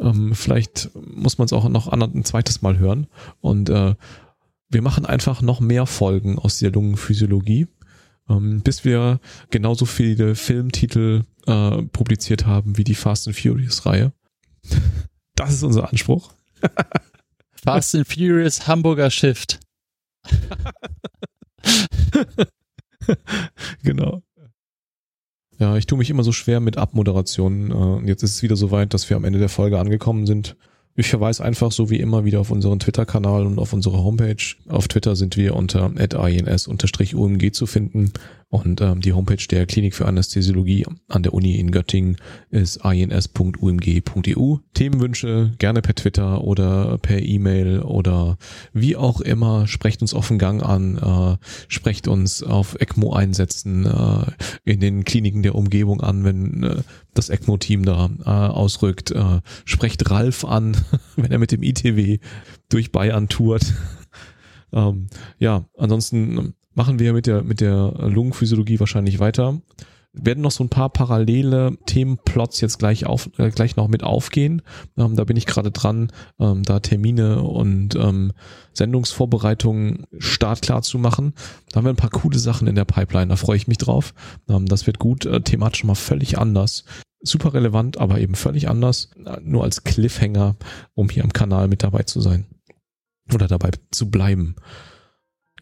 [0.02, 3.08] Ähm, vielleicht muss man es auch noch ein zweites Mal hören.
[3.40, 3.96] Und äh,
[4.70, 7.68] wir machen einfach noch mehr Folgen aus der Lungenphysiologie,
[8.30, 14.12] ähm, bis wir genauso viele Filmtitel äh, publiziert haben wie die Fast and Furious Reihe.
[15.36, 16.34] Das ist unser Anspruch.
[17.54, 19.62] Fast and Furious Hamburger Shift.
[23.82, 24.22] genau.
[25.62, 27.72] Ja, ich tue mich immer so schwer mit Abmoderationen.
[27.72, 30.56] Und jetzt ist es wieder soweit, dass wir am Ende der Folge angekommen sind.
[30.96, 34.44] Ich verweise einfach so wie immer wieder auf unseren Twitter-Kanal und auf unsere Homepage.
[34.70, 38.12] Auf Twitter sind wir unter ins-umg zu finden.
[38.52, 42.18] Und ähm, die Homepage der Klinik für Anästhesiologie an der Uni in Göttingen
[42.50, 44.58] ist ins.umg.eu.
[44.74, 48.38] Themenwünsche gerne per Twitter oder per E-Mail oder
[48.74, 49.68] wie auch immer.
[49.68, 51.38] Sprecht uns auf den Gang an, äh,
[51.70, 54.26] sprecht uns auf ECMO einsetzen äh,
[54.66, 56.84] in den Kliniken der Umgebung an, wenn äh,
[57.14, 59.12] das ECMO-Team da äh, ausrückt.
[59.12, 60.76] Äh, sprecht Ralf an,
[61.16, 62.20] wenn er mit dem ITW
[62.68, 63.74] durch Bayern tourt.
[64.74, 65.08] ähm,
[65.40, 69.62] ja, ansonsten machen wir mit der, mit der Lungenphysiologie wahrscheinlich weiter.
[70.14, 74.62] Werden noch so ein paar parallele Themenplots jetzt gleich auf, äh, gleich noch mit aufgehen.
[74.98, 78.34] Ähm, da bin ich gerade dran, ähm, da Termine und ähm,
[78.74, 81.34] Sendungsvorbereitungen startklar zu machen.
[81.70, 84.14] Da haben wir ein paar coole Sachen in der Pipeline, da freue ich mich drauf.
[84.50, 86.84] Ähm, das wird gut, äh, thematisch mal völlig anders.
[87.24, 89.12] Super relevant, aber eben völlig anders.
[89.26, 90.58] Äh, nur als Cliffhanger,
[90.94, 92.48] um hier am Kanal mit dabei zu sein.
[93.34, 94.56] Oder dabei zu bleiben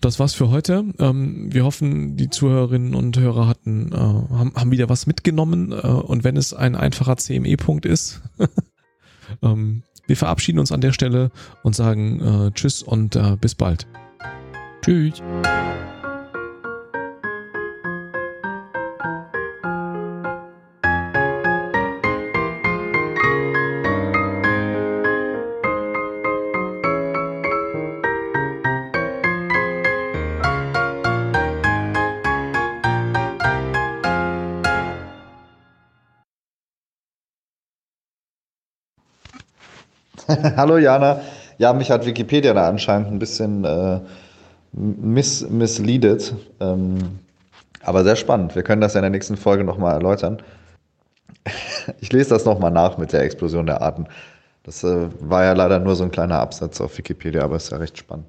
[0.02, 0.86] das war's für heute.
[1.00, 5.72] Ähm, wir hoffen, die Zuhörerinnen und Hörer hatten, äh, haben, haben wieder was mitgenommen.
[5.72, 8.22] Äh, und wenn es ein einfacher CME-Punkt ist,
[9.42, 11.32] ähm, wir verabschieden uns an der Stelle
[11.64, 13.88] und sagen äh, Tschüss und äh, bis bald.
[14.82, 15.22] Tschüss.
[40.58, 41.22] Hallo Jana.
[41.58, 44.00] Ja, mich hat Wikipedia da anscheinend ein bisschen äh,
[44.72, 46.36] miss misleadet.
[46.60, 47.20] Ähm,
[47.82, 48.56] aber sehr spannend.
[48.56, 50.42] Wir können das ja in der nächsten Folge nochmal erläutern.
[52.02, 54.08] Ich lese das nochmal nach mit der Explosion der Arten.
[54.64, 57.78] Das äh, war ja leider nur so ein kleiner Absatz auf Wikipedia, aber ist ja
[57.78, 58.28] recht spannend.